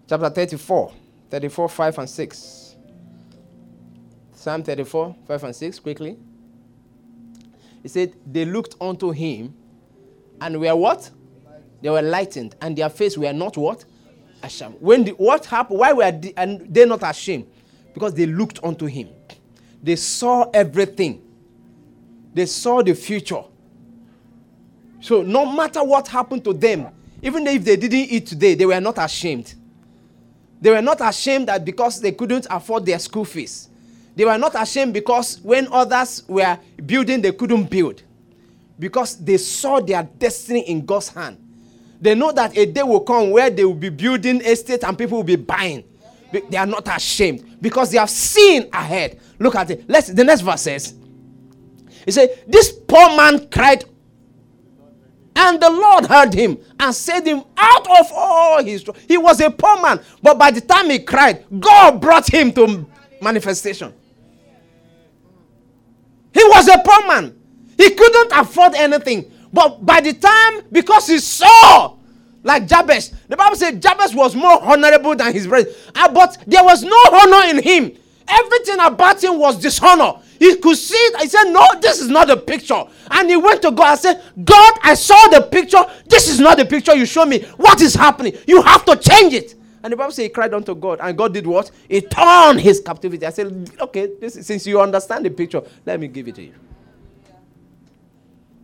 chapter 0.08 0.30
34, 0.30 0.94
34, 1.30 1.70
5 1.70 1.98
and 2.00 2.10
6. 2.10 2.76
Psalm 4.34 4.64
34, 4.64 5.16
5 5.28 5.44
and 5.44 5.56
6, 5.56 5.80
quickly. 5.80 6.18
He 7.84 7.90
said, 7.90 8.14
They 8.26 8.46
looked 8.46 8.76
unto 8.80 9.12
him 9.12 9.54
and 10.40 10.60
were 10.60 10.76
what? 10.76 11.10
They 11.82 11.90
were 11.90 12.02
lightened, 12.02 12.56
and 12.62 12.78
their 12.78 12.90
face 12.90 13.18
were 13.18 13.34
not 13.34 13.58
what? 13.58 13.86
Ashamed. 14.44 14.76
When 14.80 15.04
the, 15.06 15.12
what 15.12 15.46
happened? 15.46 15.80
Why 15.80 15.94
were 15.94 16.12
they, 16.12 16.34
and 16.36 16.74
they 16.74 16.86
not 16.86 17.04
ashamed? 17.04 17.48
Because 17.94 18.14
they 18.14 18.26
looked 18.26 18.62
unto 18.64 18.86
him. 18.86 19.10
They 19.82 19.96
saw 19.96 20.50
everything. 20.54 21.22
They 22.40 22.46
saw 22.46 22.82
the 22.82 22.96
future. 22.96 23.44
So 25.02 25.24
no 25.24 25.46
matter 25.52 25.84
what 25.84 26.08
happened 26.08 26.42
to 26.46 26.54
them, 26.54 26.88
even 27.22 27.46
if 27.48 27.66
they 27.66 27.76
didn't 27.76 28.00
eat 28.00 28.28
today, 28.28 28.56
they 28.56 28.66
were 28.66 28.80
not 28.80 28.98
ashamed. 28.98 29.56
They 30.62 30.70
were 30.72 30.82
not 30.82 31.02
ashamed 31.02 31.50
that 31.50 31.66
because 31.66 32.00
they 32.00 32.14
couldn't 32.14 32.48
afford 32.50 32.86
their 32.86 32.98
school 32.98 33.26
fees. 33.26 33.68
They 34.16 34.24
were 34.24 34.38
not 34.38 34.56
ashamed 34.56 34.94
because 34.94 35.42
when 35.42 35.68
others 35.70 36.24
were 36.30 36.58
building, 36.86 37.20
they 37.20 37.34
couldn't 37.34 37.70
build. 37.70 38.04
Because 38.80 39.18
they 39.18 39.36
saw 39.36 39.82
their 39.82 40.04
destiny 40.04 40.62
in 40.62 40.86
God's 40.86 41.10
hand. 41.10 41.38
They 42.00 42.16
know 42.16 42.32
that 42.32 42.58
a 42.58 42.66
day 42.68 42.84
will 42.84 43.02
come 43.02 43.32
where 43.32 43.50
they 43.50 43.66
will 43.66 43.74
be 43.74 43.90
building 43.90 44.40
estates 44.40 44.86
and 44.86 44.98
people 44.98 45.18
will 45.18 45.26
be 45.26 45.36
buying. 45.36 45.84
They 46.32 46.56
are 46.56 46.66
not 46.66 46.88
ashamed 46.88 47.58
because 47.62 47.92
they 47.92 47.98
have 47.98 48.10
seen 48.10 48.70
ahead. 48.72 49.20
Look 49.40 49.56
at 49.56 49.72
it. 49.72 49.90
Let's 49.90 50.08
the 50.08 50.24
next 50.24 50.40
verse 50.40 50.62
says. 50.62 50.96
He 52.06 52.12
said, 52.12 52.44
This 52.48 52.72
poor 52.72 53.16
man 53.16 53.50
cried 53.50 53.86
and 55.40 55.62
the 55.62 55.70
Lord 55.70 56.06
heard 56.06 56.34
him 56.34 56.58
and 56.80 56.94
saved 56.94 57.26
him 57.26 57.44
out 57.56 57.88
of 58.00 58.12
all 58.14 58.62
his 58.62 58.84
trouble. 58.84 59.00
He 59.08 59.18
was 59.18 59.40
a 59.40 59.50
poor 59.50 59.82
man, 59.82 60.02
but 60.22 60.38
by 60.38 60.52
the 60.52 60.60
time 60.60 60.90
he 60.90 61.00
cried, 61.00 61.46
God 61.60 62.02
brought 62.02 62.28
him 62.32 62.52
to 62.54 62.86
manifestation. 63.22 63.94
He 66.34 66.44
was 66.44 66.68
a 66.68 66.78
poor 66.86 67.08
man. 67.08 67.40
He 67.78 67.90
couldn't 67.92 68.32
afford 68.34 68.76
anything. 68.76 69.32
But 69.54 69.86
by 69.86 70.02
the 70.02 70.14
time, 70.14 70.64
because 70.72 71.08
he 71.08 71.20
saw, 71.20 71.96
like 72.44 72.68
Jabez, 72.68 73.14
the 73.30 73.38
Bible 73.38 73.56
said 73.56 73.82
Jabez 73.82 74.14
was 74.14 74.36
more 74.36 74.62
honorable 74.62 75.16
than 75.16 75.32
his 75.34 75.48
brother. 75.48 75.70
Uh, 75.96 76.12
but 76.12 76.38
there 76.46 76.64
was 76.64 76.84
no 76.84 77.02
honor 77.14 77.50
in 77.50 77.64
him. 77.64 77.92
Everything 78.28 78.80
about 78.80 79.24
him 79.24 79.40
was 79.40 79.58
dishonor. 79.60 80.20
He 80.40 80.56
could 80.56 80.78
see 80.78 80.96
it. 80.96 81.22
He 81.22 81.28
said, 81.28 81.52
No, 81.52 81.66
this 81.82 82.00
is 82.00 82.08
not 82.08 82.30
a 82.30 82.38
picture. 82.38 82.84
And 83.12 83.30
he 83.30 83.36
went 83.36 83.62
to 83.64 83.72
God 83.72 83.92
and 83.92 84.00
said, 84.00 84.24
God, 84.44 84.80
I 84.82 84.94
saw 84.94 85.28
the 85.28 85.42
picture. 85.42 85.84
This 86.08 86.30
is 86.30 86.40
not 86.40 86.58
the 86.58 86.66
picture 86.66 86.96
you 86.96 87.06
show 87.06 87.26
me. 87.26 87.42
What 87.58 87.82
is 87.82 87.94
happening? 87.94 88.38
You 88.48 88.62
have 88.62 88.86
to 88.86 88.96
change 88.96 89.34
it. 89.34 89.56
And 89.84 89.94
the 89.94 89.98
Bible 89.98 90.12
says 90.12 90.24
he 90.24 90.30
cried 90.30 90.54
unto 90.54 90.74
God. 90.76 91.00
And 91.02 91.18
God 91.18 91.34
did 91.34 91.46
what? 91.46 91.72
He 91.90 92.02
turned 92.02 92.62
his 92.62 92.80
captivity. 92.80 93.26
I 93.26 93.32
said, 93.32 93.70
Okay, 93.82 94.12
this, 94.20 94.34
since 94.46 94.66
you 94.66 94.80
understand 94.80 95.26
the 95.26 95.30
picture, 95.30 95.62
let 95.86 96.00
me 96.00 96.08
give 96.08 96.28
it 96.30 96.36
to 96.36 96.44
you. 96.44 96.54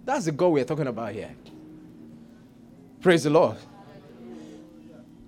That's 0.06 0.26
the 0.26 0.32
God 0.32 0.50
we're 0.50 0.66
talking 0.66 0.88
about 0.88 1.12
here. 1.14 1.32
Praise 3.02 3.24
the 3.24 3.32
Lord. 3.32 3.58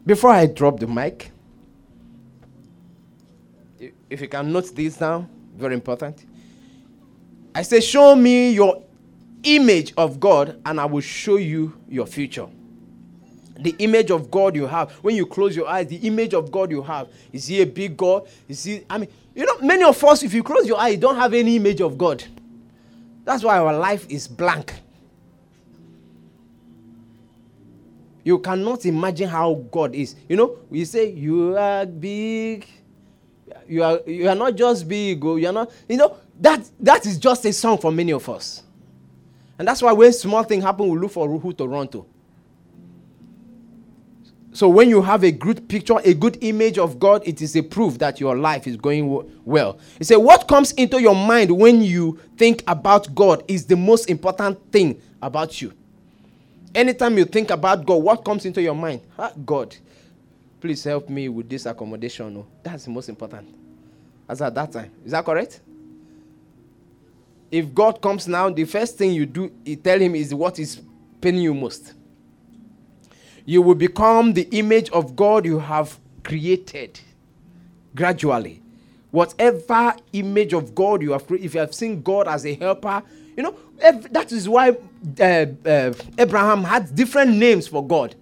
Before 0.05 0.29
I 0.29 0.45
drop 0.45 0.79
the 0.79 0.87
mic, 0.87 1.31
if 4.09 4.21
you 4.21 4.29
can 4.29 4.53
note 4.53 4.73
this 4.73 4.95
down, 4.95 5.27
very 5.57 5.73
important. 5.73 6.23
I 7.57 7.63
say, 7.63 7.79
Show 7.79 8.15
me 8.15 8.51
your 8.51 8.83
image 9.41 9.91
of 9.97 10.19
God, 10.19 10.61
and 10.63 10.79
I 10.79 10.85
will 10.85 11.01
show 11.01 11.37
you 11.37 11.73
your 11.89 12.05
future. 12.05 12.45
The 13.59 13.75
image 13.79 14.11
of 14.11 14.29
God 14.29 14.55
you 14.55 14.67
have. 14.67 14.91
When 15.01 15.15
you 15.15 15.25
close 15.25 15.55
your 15.55 15.67
eyes, 15.67 15.87
the 15.87 15.95
image 15.95 16.35
of 16.35 16.51
God 16.51 16.69
you 16.69 16.83
have. 16.83 17.07
Is 17.33 17.47
he 17.47 17.59
a 17.63 17.65
big 17.65 17.97
God? 17.97 18.27
Is 18.47 18.63
he, 18.63 18.83
I 18.87 18.99
mean, 18.99 19.09
you 19.33 19.43
know, 19.43 19.57
many 19.57 19.83
of 19.83 20.03
us, 20.03 20.21
if 20.21 20.35
you 20.35 20.43
close 20.43 20.67
your 20.67 20.79
eyes, 20.79 20.93
you 20.93 20.99
don't 20.99 21.15
have 21.15 21.33
any 21.33 21.55
image 21.55 21.81
of 21.81 21.97
God. 21.97 22.23
That's 23.25 23.43
why 23.43 23.57
our 23.57 23.75
life 23.75 24.05
is 24.07 24.27
blank. 24.27 24.75
You 28.23 28.37
cannot 28.37 28.85
imagine 28.85 29.29
how 29.29 29.55
God 29.71 29.95
is. 29.95 30.15
You 30.29 30.35
know, 30.35 30.59
we 30.69 30.85
say, 30.85 31.09
You 31.09 31.57
are 31.57 31.87
big. 31.87 32.67
You 33.67 33.83
are, 33.83 33.99
you 34.05 34.29
are 34.29 34.35
not 34.35 34.53
just 34.55 34.87
big. 34.87 35.25
Oh, 35.25 35.37
you 35.37 35.47
are 35.47 35.53
not, 35.53 35.71
you 35.89 35.97
know, 35.97 36.17
that, 36.39 36.69
that 36.79 37.05
is 37.05 37.17
just 37.17 37.45
a 37.45 37.53
song 37.53 37.77
for 37.77 37.91
many 37.91 38.11
of 38.13 38.27
us. 38.29 38.63
And 39.59 39.67
that's 39.67 39.81
why 39.81 39.91
when 39.91 40.13
small 40.13 40.43
thing 40.43 40.61
happen, 40.61 40.87
we 40.87 40.97
look 40.99 41.11
for 41.11 41.27
who 41.27 41.53
to 41.53 41.67
run 41.67 41.87
to. 41.89 42.05
So 44.57 44.67
when 44.69 44.89
you 44.89 45.03
have 45.03 45.23
a 45.23 45.31
good 45.31 45.69
picture, 45.69 45.97
a 46.03 46.15
good 46.15 46.39
image 46.41 46.79
of 46.79 46.97
God, 46.99 47.21
it 47.27 47.43
is 47.43 47.55
a 47.55 47.61
proof 47.61 47.99
that 47.99 48.19
your 48.19 48.35
life 48.35 48.65
is 48.65 48.75
going 48.75 49.07
well. 49.45 49.77
He 49.99 50.03
said, 50.03 50.15
what 50.15 50.47
comes 50.47 50.71
into 50.71 50.99
your 50.99 51.15
mind 51.15 51.51
when 51.51 51.81
you 51.81 52.19
think 52.37 52.63
about 52.65 53.13
God 53.13 53.43
is 53.47 53.65
the 53.67 53.75
most 53.75 54.09
important 54.09 54.71
thing 54.71 54.99
about 55.21 55.61
you. 55.61 55.73
Anytime 56.73 57.17
you 57.17 57.25
think 57.25 57.51
about 57.51 57.85
God, 57.85 57.97
what 57.97 58.25
comes 58.25 58.45
into 58.45 58.61
your 58.61 58.73
mind? 58.75 59.01
Ah, 59.17 59.31
God, 59.45 59.75
please 60.59 60.83
help 60.83 61.07
me 61.07 61.29
with 61.29 61.47
this 61.49 61.65
accommodation. 61.67 62.33
No, 62.33 62.47
that's 62.63 62.85
the 62.85 62.89
most 62.89 63.09
important. 63.09 63.47
As 64.27 64.41
at 64.41 64.55
that 64.55 64.71
time. 64.71 64.91
Is 65.05 65.11
that 65.11 65.23
correct? 65.23 65.61
If 67.51 67.73
God 67.73 68.01
comes 68.01 68.27
now, 68.27 68.49
the 68.49 68.65
first 68.65 68.97
thing 68.97 69.11
you 69.11 69.25
do, 69.25 69.51
you 69.65 69.75
tell 69.77 69.99
him 69.99 70.15
is 70.15 70.33
what 70.33 70.59
is 70.59 70.81
paining 71.21 71.41
you 71.41 71.53
most. 71.53 71.93
You 73.45 73.61
will 73.61 73.75
become 73.75 74.33
the 74.33 74.47
image 74.51 74.89
of 74.89 75.15
God 75.15 75.45
you 75.45 75.59
have 75.59 75.97
created 76.23 76.99
gradually. 77.95 78.61
Whatever 79.11 79.95
image 80.11 80.53
of 80.53 80.75
God 80.75 81.01
you 81.01 81.13
have 81.13 81.25
created, 81.25 81.45
if 81.45 81.53
you 81.53 81.59
have 81.61 81.73
seen 81.73 82.01
God 82.01 82.27
as 82.27 82.45
a 82.45 82.53
helper, 82.53 83.01
you 83.37 83.43
know, 83.43 83.55
that 83.79 84.31
is 84.31 84.49
why 84.49 84.75
uh, 85.19 85.23
uh, 85.65 85.93
Abraham 86.17 86.63
had 86.63 86.93
different 86.93 87.37
names 87.37 87.67
for 87.67 87.85
God. 87.85 88.15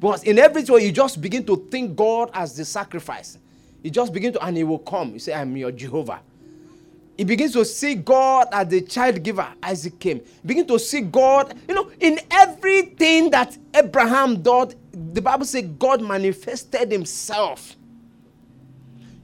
Because 0.00 0.22
in 0.24 0.38
every 0.38 0.62
way, 0.64 0.86
you 0.86 0.92
just 0.92 1.20
begin 1.20 1.44
to 1.46 1.56
think 1.70 1.96
God 1.96 2.30
as 2.32 2.56
the 2.56 2.64
sacrifice. 2.64 3.36
You 3.82 3.90
just 3.90 4.12
begin 4.12 4.32
to, 4.32 4.44
and 4.44 4.56
he 4.56 4.64
will 4.64 4.78
come. 4.78 5.12
You 5.12 5.18
say, 5.18 5.34
I'm 5.34 5.54
your 5.56 5.72
Jehovah 5.72 6.20
he 7.16 7.24
begins 7.24 7.52
to 7.52 7.64
see 7.64 7.94
God 7.94 8.48
as 8.50 8.68
the 8.68 8.80
child 8.80 9.22
giver 9.22 9.46
as 9.62 9.84
he 9.84 9.90
came. 9.90 10.20
Begin 10.44 10.66
to 10.66 10.78
see 10.78 11.00
God, 11.00 11.54
you 11.68 11.74
know, 11.74 11.90
in 12.00 12.18
everything 12.30 13.30
that 13.30 13.56
Abraham 13.72 14.42
did, 14.42 14.74
the 15.14 15.22
Bible 15.22 15.44
says 15.44 15.64
God 15.78 16.02
manifested 16.02 16.90
himself. 16.90 17.76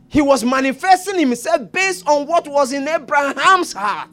He 0.09 0.21
was 0.21 0.45
manifesting 0.45 1.19
himself 1.19 1.71
based 1.73 2.07
on 2.09 2.27
what 2.27 2.47
was 2.47 2.73
in 2.73 2.87
Abraham's 2.87 3.73
heart. 3.73 4.11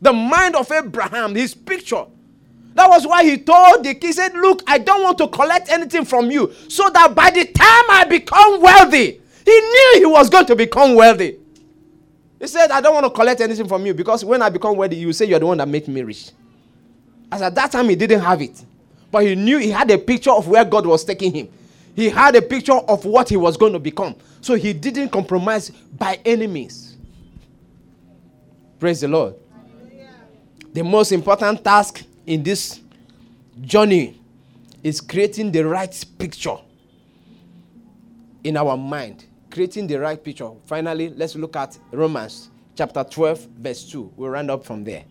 The 0.00 0.12
mind 0.12 0.54
of 0.54 0.70
Abraham, 0.70 1.34
his 1.34 1.54
picture. 1.54 2.04
That 2.74 2.88
was 2.88 3.04
why 3.06 3.24
he 3.24 3.38
told 3.38 3.82
the 3.84 3.94
king, 3.94 4.12
said, 4.12 4.34
Look, 4.34 4.62
I 4.66 4.78
don't 4.78 5.02
want 5.02 5.18
to 5.18 5.26
collect 5.26 5.68
anything 5.70 6.04
from 6.04 6.30
you, 6.30 6.52
so 6.68 6.88
that 6.90 7.14
by 7.14 7.30
the 7.30 7.44
time 7.44 7.84
I 7.90 8.06
become 8.08 8.60
wealthy, 8.60 9.20
he 9.44 9.60
knew 9.60 9.92
he 9.96 10.06
was 10.06 10.30
going 10.30 10.46
to 10.46 10.54
become 10.54 10.94
wealthy. 10.94 11.38
He 12.38 12.46
said, 12.46 12.70
I 12.70 12.80
don't 12.80 12.94
want 12.94 13.04
to 13.04 13.10
collect 13.10 13.40
anything 13.40 13.66
from 13.66 13.84
you 13.84 13.94
because 13.94 14.24
when 14.24 14.42
I 14.42 14.48
become 14.48 14.76
wealthy, 14.76 14.96
you 14.96 15.12
say 15.12 15.26
you're 15.26 15.40
the 15.40 15.46
one 15.46 15.58
that 15.58 15.68
made 15.68 15.88
me 15.88 16.02
rich. 16.02 16.30
As 17.32 17.42
at 17.42 17.54
that 17.56 17.72
time, 17.72 17.88
he 17.88 17.96
didn't 17.96 18.20
have 18.20 18.40
it. 18.40 18.64
But 19.10 19.24
he 19.24 19.34
knew 19.34 19.58
he 19.58 19.70
had 19.70 19.90
a 19.90 19.98
picture 19.98 20.30
of 20.30 20.46
where 20.46 20.64
God 20.64 20.86
was 20.86 21.04
taking 21.04 21.32
him. 21.32 21.48
He 21.96 22.08
had 22.08 22.36
a 22.36 22.42
picture 22.42 22.74
of 22.74 23.04
what 23.04 23.28
he 23.28 23.36
was 23.36 23.56
going 23.56 23.72
to 23.72 23.78
become. 23.78 24.14
So 24.40 24.54
he 24.54 24.72
didn't 24.72 25.08
compromise 25.08 25.70
by 25.70 26.20
any 26.24 26.46
means. 26.46 26.96
Praise 28.78 29.00
the 29.00 29.08
Lord. 29.08 29.34
The 30.72 30.84
most 30.84 31.10
important 31.10 31.64
task 31.64 32.04
in 32.24 32.42
this 32.42 32.80
journey 33.62 34.20
is 34.84 35.00
creating 35.00 35.50
the 35.50 35.66
right 35.66 36.04
picture 36.18 36.56
in 38.44 38.56
our 38.56 38.76
mind 38.76 39.24
creating 39.58 39.88
the 39.88 39.98
right 39.98 40.22
picture. 40.22 40.48
Finally, 40.66 41.08
let's 41.16 41.34
look 41.34 41.56
at 41.56 41.76
Romans 41.90 42.48
chapter 42.76 43.02
12, 43.02 43.48
verse 43.58 43.90
2. 43.90 44.12
We'll 44.14 44.30
round 44.30 44.52
up 44.52 44.64
from 44.64 44.84
there. 44.84 45.02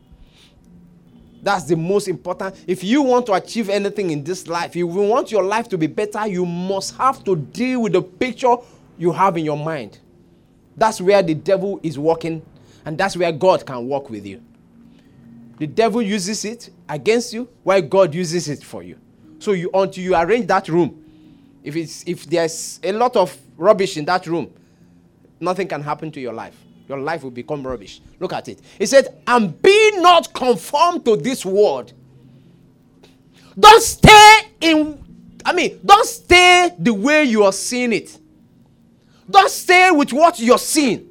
That's 1.44 1.66
the 1.66 1.76
most 1.76 2.08
important. 2.08 2.56
If 2.66 2.82
you 2.82 3.02
want 3.02 3.26
to 3.26 3.34
achieve 3.34 3.70
anything 3.70 4.10
in 4.12 4.24
this 4.24 4.48
life, 4.48 4.70
if 4.70 4.78
you 4.78 4.88
want 4.88 5.34
your 5.34 5.44
life 5.44 5.68
to 5.68 5.78
be 5.78 5.88
better, 5.88 6.26
you 6.28 6.46
must 6.46 6.96
have 6.96 7.26
to 7.26 7.36
deal 7.36 7.82
with 7.82 7.92
the 7.92 8.02
picture 8.02 8.56
you 8.98 9.12
have 9.12 9.36
in 9.36 9.44
your 9.44 9.58
mind. 9.58 10.00
That's 10.78 11.02
where 11.02 11.22
the 11.22 11.36
devil 11.36 11.82
is 11.84 12.00
working, 12.00 12.42
and 12.86 12.98
that's 12.98 13.18
where 13.18 13.34
God 13.34 13.66
can 13.66 13.86
work 13.86 14.10
with 14.10 14.26
you. 14.26 14.42
The 15.58 15.68
devil 15.68 16.02
uses 16.02 16.46
it 16.46 16.70
against 16.88 17.34
you, 17.34 17.50
while 17.64 17.82
God 17.82 18.16
uses 18.16 18.48
it 18.48 18.64
for 18.64 18.82
you. 18.82 18.98
So 19.40 19.52
you 19.52 19.70
until 19.74 20.06
you 20.06 20.16
arrange 20.16 20.48
that 20.48 20.70
room, 20.70 21.04
if 21.68 21.76
it's 21.76 22.04
if 22.08 22.26
there's 22.26 22.80
a 22.82 22.94
lot 22.94 23.18
of 23.18 23.38
rubbish 23.58 23.98
in 23.98 24.06
that 24.06 24.26
room, 24.26 24.54
nothing 25.42 25.68
can 25.68 25.82
happen 25.84 26.10
to 26.12 26.22
your 26.22 26.32
life. 26.32 26.56
Your 26.88 27.00
life 27.00 27.24
will 27.24 27.32
become 27.32 27.68
rubbish. 27.68 28.00
Look 28.22 28.32
at 28.32 28.48
it. 28.48 28.62
He 28.80 28.86
said, 28.86 29.22
And 29.28 29.62
be 29.62 29.92
not 30.00 30.34
conformed 30.34 31.04
to 31.04 31.18
this 31.18 31.46
world. 31.46 31.92
Don't 33.60 33.84
stay 33.84 34.40
in, 34.62 35.04
I 35.44 35.52
mean, 35.52 35.80
don't 35.86 36.06
stay 36.08 36.72
the 36.80 36.94
way 36.94 37.26
you 37.26 37.44
are 37.44 37.52
seeing 37.52 37.92
it. 37.92 38.18
Don't 39.30 39.52
stay 39.52 39.92
with 39.92 40.14
what 40.14 40.40
you're 40.40 40.58
seeing. 40.58 41.06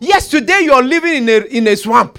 Yes, 0.00 0.28
today 0.28 0.60
you're 0.64 0.82
living 0.82 1.14
in 1.14 1.28
a, 1.30 1.46
in 1.46 1.66
a 1.66 1.76
swamp, 1.76 2.18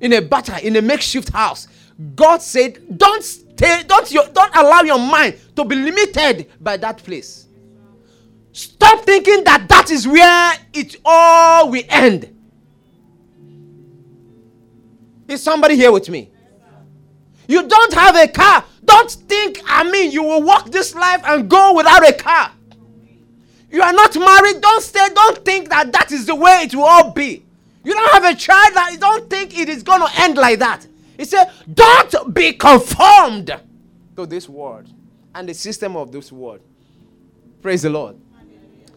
in 0.00 0.12
a 0.12 0.20
butter, 0.20 0.56
in 0.62 0.76
a 0.76 0.82
makeshift 0.82 1.30
house. 1.30 1.66
God 2.14 2.42
said, 2.42 2.98
Don't 2.98 3.22
stay, 3.22 3.82
don't, 3.86 4.10
don't 4.34 4.56
allow 4.56 4.82
your 4.82 4.98
mind 4.98 5.38
to 5.56 5.64
be 5.64 5.76
limited 5.76 6.50
by 6.60 6.76
that 6.78 6.98
place. 6.98 7.46
Stop 8.52 9.04
thinking 9.04 9.44
that 9.44 9.68
that 9.68 9.90
is 9.90 10.06
where 10.06 10.54
it 10.74 10.96
all 11.04 11.70
will 11.70 11.84
end. 11.88 12.28
Is 15.28 15.42
somebody 15.42 15.76
here 15.76 15.90
with 15.90 16.08
me? 16.10 16.30
You 17.48 17.66
don't 17.66 17.92
have 17.94 18.16
a 18.16 18.28
car. 18.28 18.64
Don't 18.84 19.10
think, 19.10 19.60
I 19.66 19.90
mean, 19.90 20.10
you 20.10 20.22
will 20.22 20.42
walk 20.42 20.70
this 20.70 20.94
life 20.94 21.22
and 21.24 21.48
go 21.48 21.74
without 21.74 22.06
a 22.06 22.12
car. 22.12 22.52
You 23.70 23.80
are 23.80 23.92
not 23.92 24.14
married. 24.14 24.60
Don't 24.60 24.82
stay. 24.82 25.08
Don't 25.14 25.44
think 25.44 25.70
that 25.70 25.92
that 25.92 26.12
is 26.12 26.26
the 26.26 26.34
way 26.34 26.62
it 26.64 26.74
will 26.74 26.84
all 26.84 27.10
be. 27.10 27.42
You 27.84 27.94
don't 27.94 28.12
have 28.12 28.24
a 28.24 28.34
child. 28.34 28.74
That, 28.74 28.96
don't 29.00 29.30
think 29.30 29.58
it 29.58 29.68
is 29.68 29.82
going 29.82 30.00
to 30.00 30.08
end 30.20 30.36
like 30.36 30.58
that. 30.58 30.86
He 31.22 31.26
said, 31.26 31.52
Don't 31.72 32.34
be 32.34 32.52
conformed 32.54 33.56
to 34.16 34.26
this 34.26 34.48
world 34.48 34.92
and 35.32 35.48
the 35.48 35.54
system 35.54 35.94
of 35.94 36.10
this 36.10 36.32
world. 36.32 36.58
Praise 37.60 37.82
the 37.82 37.90
Lord. 37.90 38.16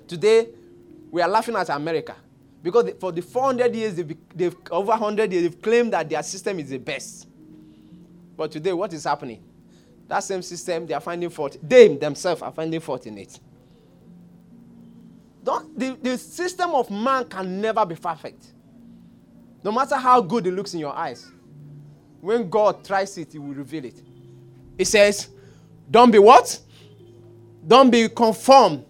Today, 0.07 0.47
we 1.11 1.21
are 1.21 1.29
laughing 1.29 1.55
at 1.55 1.69
America 1.69 2.15
because 2.63 2.89
for 2.99 3.11
the 3.11 3.21
400 3.21 3.75
years, 3.75 3.93
they've, 3.93 4.17
they've 4.33 4.55
over 4.71 4.87
100 4.87 5.31
years, 5.31 5.43
they've 5.43 5.61
claimed 5.61 5.93
that 5.93 6.09
their 6.09 6.23
system 6.23 6.59
is 6.59 6.69
the 6.69 6.79
best. 6.79 7.27
But 8.35 8.51
today, 8.51 8.73
what 8.73 8.91
is 8.91 9.03
happening? 9.03 9.43
That 10.07 10.21
same 10.21 10.41
system, 10.41 10.87
they 10.87 10.95
are 10.95 11.01
finding 11.01 11.29
fault. 11.29 11.57
They 11.61 11.95
themselves 11.95 12.41
are 12.41 12.51
finding 12.51 12.79
fault 12.79 13.05
in 13.05 13.19
it. 13.19 13.39
Don't, 15.43 15.77
the, 15.77 15.95
the 16.01 16.17
system 16.17 16.71
of 16.71 16.89
man 16.89 17.25
can 17.25 17.61
never 17.61 17.85
be 17.85 17.93
perfect. 17.93 18.47
No 19.63 19.71
matter 19.71 19.95
how 19.95 20.21
good 20.21 20.47
it 20.47 20.53
looks 20.53 20.73
in 20.73 20.79
your 20.79 20.95
eyes. 20.95 21.31
When 22.25 22.49
God 22.49 22.83
tries 22.83 23.15
it, 23.19 23.33
He 23.33 23.37
will 23.37 23.53
reveal 23.53 23.85
it. 23.85 24.01
He 24.79 24.83
says, 24.83 25.29
Don't 25.91 26.09
be 26.09 26.17
what? 26.17 26.59
Don't 27.67 27.91
be 27.91 28.09
conformed. 28.09 28.83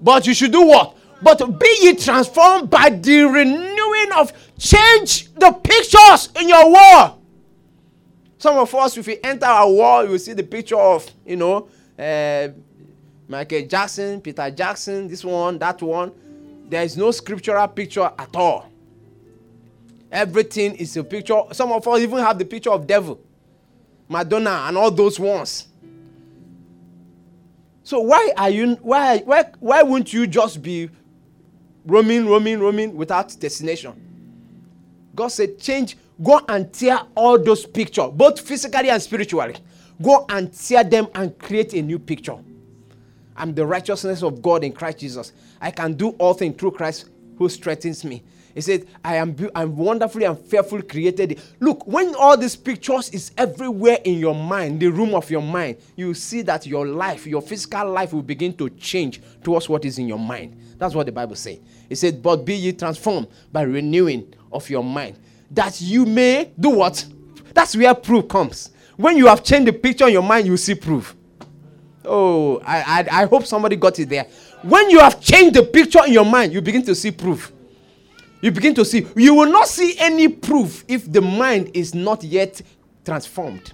But 0.00 0.26
you 0.26 0.32
should 0.32 0.52
do 0.52 0.62
what? 0.62 0.96
But 1.20 1.58
be 1.58 1.76
ye 1.82 1.94
transformed 1.96 2.70
by 2.70 2.88
the 2.88 3.24
renewing 3.24 4.12
of 4.16 4.32
change 4.58 5.34
the 5.34 5.52
pictures 5.52 6.30
in 6.40 6.48
your 6.48 6.72
wall. 6.72 7.20
Some 8.38 8.56
of 8.56 8.74
us, 8.74 8.96
if 8.96 9.06
we 9.06 9.18
enter 9.22 9.44
our 9.44 9.70
wall, 9.70 10.04
you 10.04 10.12
will 10.12 10.18
see 10.18 10.32
the 10.32 10.42
picture 10.42 10.80
of, 10.80 11.06
you 11.26 11.36
know, 11.36 11.68
uh, 11.98 12.48
Michael 13.28 13.66
Jackson, 13.66 14.22
Peter 14.22 14.50
Jackson, 14.50 15.08
this 15.08 15.22
one, 15.22 15.58
that 15.58 15.82
one. 15.82 16.10
There 16.70 16.82
is 16.82 16.96
no 16.96 17.10
scriptural 17.10 17.68
picture 17.68 18.10
at 18.18 18.34
all. 18.34 18.70
Everything 20.10 20.74
is 20.76 20.96
a 20.96 21.04
picture. 21.04 21.40
Some 21.52 21.72
of 21.72 21.86
us 21.86 22.00
even 22.00 22.18
have 22.18 22.38
the 22.38 22.44
picture 22.44 22.70
of 22.70 22.86
devil, 22.86 23.20
Madonna, 24.08 24.64
and 24.66 24.76
all 24.78 24.90
those 24.90 25.18
ones. 25.18 25.66
So 27.82 28.00
why 28.00 28.32
are 28.36 28.50
you 28.50 28.74
why 28.76 29.18
why 29.18 29.44
why 29.60 29.82
won't 29.82 30.12
you 30.12 30.26
just 30.26 30.62
be 30.62 30.90
roaming, 31.84 32.26
roaming, 32.26 32.58
roaming 32.58 32.96
without 32.96 33.38
destination? 33.38 34.02
God 35.14 35.28
said, 35.28 35.58
change, 35.58 35.96
go 36.22 36.40
and 36.48 36.72
tear 36.72 37.00
all 37.14 37.38
those 37.38 37.64
pictures, 37.64 38.10
both 38.12 38.40
physically 38.40 38.90
and 38.90 39.00
spiritually. 39.00 39.56
Go 40.02 40.26
and 40.28 40.52
tear 40.52 40.84
them 40.84 41.08
and 41.14 41.36
create 41.38 41.72
a 41.72 41.80
new 41.80 41.98
picture. 41.98 42.36
I'm 43.34 43.54
the 43.54 43.64
righteousness 43.64 44.22
of 44.22 44.42
God 44.42 44.62
in 44.62 44.72
Christ 44.72 44.98
Jesus. 44.98 45.32
I 45.60 45.70
can 45.70 45.94
do 45.94 46.10
all 46.18 46.34
things 46.34 46.56
through 46.56 46.72
Christ 46.72 47.08
who 47.38 47.48
strengthens 47.48 48.04
me. 48.04 48.22
He 48.56 48.62
said, 48.62 48.86
I 49.04 49.16
am 49.16 49.36
I'm 49.54 49.76
wonderfully 49.76 50.24
and 50.24 50.38
fearfully 50.38 50.80
created. 50.80 51.38
Look, 51.60 51.86
when 51.86 52.14
all 52.14 52.38
these 52.38 52.56
pictures 52.56 53.10
is 53.10 53.30
everywhere 53.36 53.98
in 54.02 54.18
your 54.18 54.34
mind, 54.34 54.80
the 54.80 54.88
room 54.88 55.14
of 55.14 55.30
your 55.30 55.42
mind, 55.42 55.76
you 55.94 56.14
see 56.14 56.40
that 56.40 56.64
your 56.66 56.86
life, 56.86 57.26
your 57.26 57.42
physical 57.42 57.90
life 57.90 58.14
will 58.14 58.22
begin 58.22 58.54
to 58.56 58.70
change 58.70 59.20
towards 59.44 59.68
what 59.68 59.84
is 59.84 59.98
in 59.98 60.08
your 60.08 60.18
mind. 60.18 60.58
That's 60.78 60.94
what 60.94 61.04
the 61.04 61.12
Bible 61.12 61.36
says. 61.36 61.58
It 61.90 61.96
said, 61.96 62.22
But 62.22 62.46
be 62.46 62.54
ye 62.54 62.72
transformed 62.72 63.26
by 63.52 63.60
renewing 63.60 64.32
of 64.50 64.70
your 64.70 64.82
mind, 64.82 65.18
that 65.50 65.78
you 65.82 66.06
may 66.06 66.50
do 66.58 66.70
what? 66.70 67.04
That's 67.52 67.76
where 67.76 67.94
proof 67.94 68.26
comes. 68.26 68.70
When 68.96 69.18
you 69.18 69.26
have 69.26 69.44
changed 69.44 69.68
the 69.68 69.74
picture 69.74 70.06
in 70.06 70.14
your 70.14 70.22
mind, 70.22 70.46
you 70.46 70.56
see 70.56 70.74
proof. 70.74 71.14
Oh, 72.06 72.62
I, 72.64 73.04
I, 73.10 73.22
I 73.22 73.26
hope 73.26 73.44
somebody 73.44 73.76
got 73.76 73.98
it 73.98 74.08
there. 74.08 74.26
When 74.62 74.88
you 74.88 75.00
have 75.00 75.20
changed 75.20 75.56
the 75.56 75.62
picture 75.62 76.06
in 76.06 76.14
your 76.14 76.24
mind, 76.24 76.54
you 76.54 76.62
begin 76.62 76.82
to 76.84 76.94
see 76.94 77.10
proof 77.10 77.52
you 78.46 78.52
begin 78.52 78.76
to 78.76 78.84
see. 78.84 79.04
You 79.16 79.34
will 79.34 79.50
not 79.50 79.66
see 79.66 79.96
any 79.98 80.28
proof 80.28 80.84
if 80.86 81.10
the 81.10 81.20
mind 81.20 81.72
is 81.74 81.96
not 81.96 82.22
yet 82.22 82.62
transformed. 83.04 83.72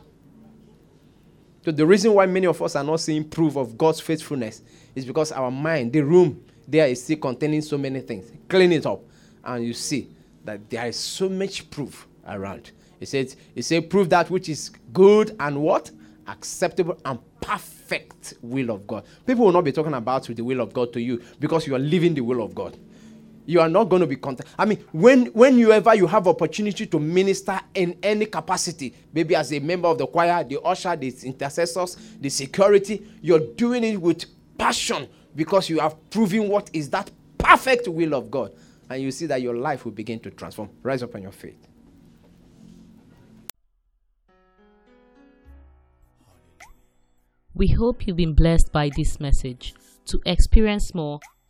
So, 1.63 1.71
the 1.71 1.85
reason 1.85 2.15
why 2.15 2.25
many 2.25 2.47
of 2.47 2.61
us 2.63 2.75
are 2.75 2.83
not 2.83 3.01
seeing 3.01 3.23
proof 3.23 3.57
of 3.57 3.77
God's 3.77 4.01
faithfulness 4.01 4.63
is 4.95 5.05
because 5.05 5.31
our 5.31 5.51
mind, 5.51 5.93
the 5.93 6.01
room 6.01 6.43
there 6.67 6.87
is 6.87 7.05
still 7.05 7.19
containing 7.19 7.61
so 7.61 7.77
many 7.77 8.01
things. 8.01 8.33
Clean 8.49 8.73
it 8.73 8.87
up, 8.87 9.03
and 9.45 9.63
you 9.63 9.75
see 9.75 10.09
that 10.45 10.71
there 10.71 10.87
is 10.87 10.97
so 10.97 11.29
much 11.29 11.71
proof 11.71 12.07
around. 12.27 12.71
It 12.99 13.09
says, 13.09 13.37
it 13.55 13.65
says, 13.65 13.85
prove 13.91 14.09
that 14.09 14.31
which 14.31 14.49
is 14.49 14.71
good 14.95 15.37
and 15.39 15.61
what? 15.61 15.91
Acceptable 16.29 16.99
and 17.05 17.19
perfect 17.43 18.35
will 18.41 18.71
of 18.71 18.87
God. 18.87 19.05
People 19.27 19.45
will 19.45 19.53
not 19.53 19.65
be 19.65 19.73
talking 19.73 19.93
about 19.93 20.25
the 20.25 20.43
will 20.43 20.61
of 20.61 20.73
God 20.73 20.95
to 20.95 21.01
you 21.01 21.21
because 21.41 21.67
you 21.67 21.75
are 21.75 21.81
living 21.81 22.15
the 22.15 22.23
will 22.23 22.43
of 22.43 22.55
God 22.55 22.77
you 23.47 23.61
are 23.61 23.69
not 23.69 23.85
going 23.85 24.01
to 24.01 24.07
be 24.07 24.17
content. 24.17 24.49
I 24.59 24.65
mean, 24.65 24.85
when 24.93 25.27
when 25.27 25.59
you 25.59 25.73
ever 25.73 25.95
you 25.95 26.07
have 26.07 26.27
opportunity 26.29 26.87
to 26.87 26.99
minister 26.99 27.59
in 27.75 27.99
any 28.03 28.27
capacity, 28.27 28.95
maybe 29.13 29.35
as 29.35 29.53
a 29.53 29.59
member 29.59 29.89
of 29.89 29.99
the 29.99 30.07
choir, 30.07 30.45
the 30.45 30.61
usher, 30.63 30.95
the 30.97 31.13
intercessors, 31.25 31.97
the 32.21 32.29
security, 32.29 33.07
you're 33.21 33.41
doing 33.55 33.85
it 33.85 34.01
with 34.01 34.25
passion 34.59 35.09
because 35.35 35.69
you 35.69 35.81
have 35.81 36.11
proven 36.11 36.49
what 36.49 36.71
is 36.73 36.91
that 36.91 37.11
perfect 37.39 37.89
will 37.89 38.15
of 38.15 38.31
God, 38.31 38.53
and 38.89 39.03
you 39.03 39.11
see 39.11 39.27
that 39.27 39.43
your 39.43 39.57
life 39.57 39.85
will 39.85 39.93
begin 39.93 40.21
to 40.21 40.31
transform. 40.31 40.71
Rise 40.83 41.03
up 41.03 41.15
on 41.15 41.23
your 41.23 41.33
feet. 41.33 41.59
We 47.55 47.69
hope 47.69 48.07
you've 48.07 48.17
been 48.17 48.35
blessed 48.35 48.73
by 48.73 48.91
this 48.97 49.21
message. 49.21 49.75
To 50.07 50.21
experience 50.27 50.95
more 50.95 51.21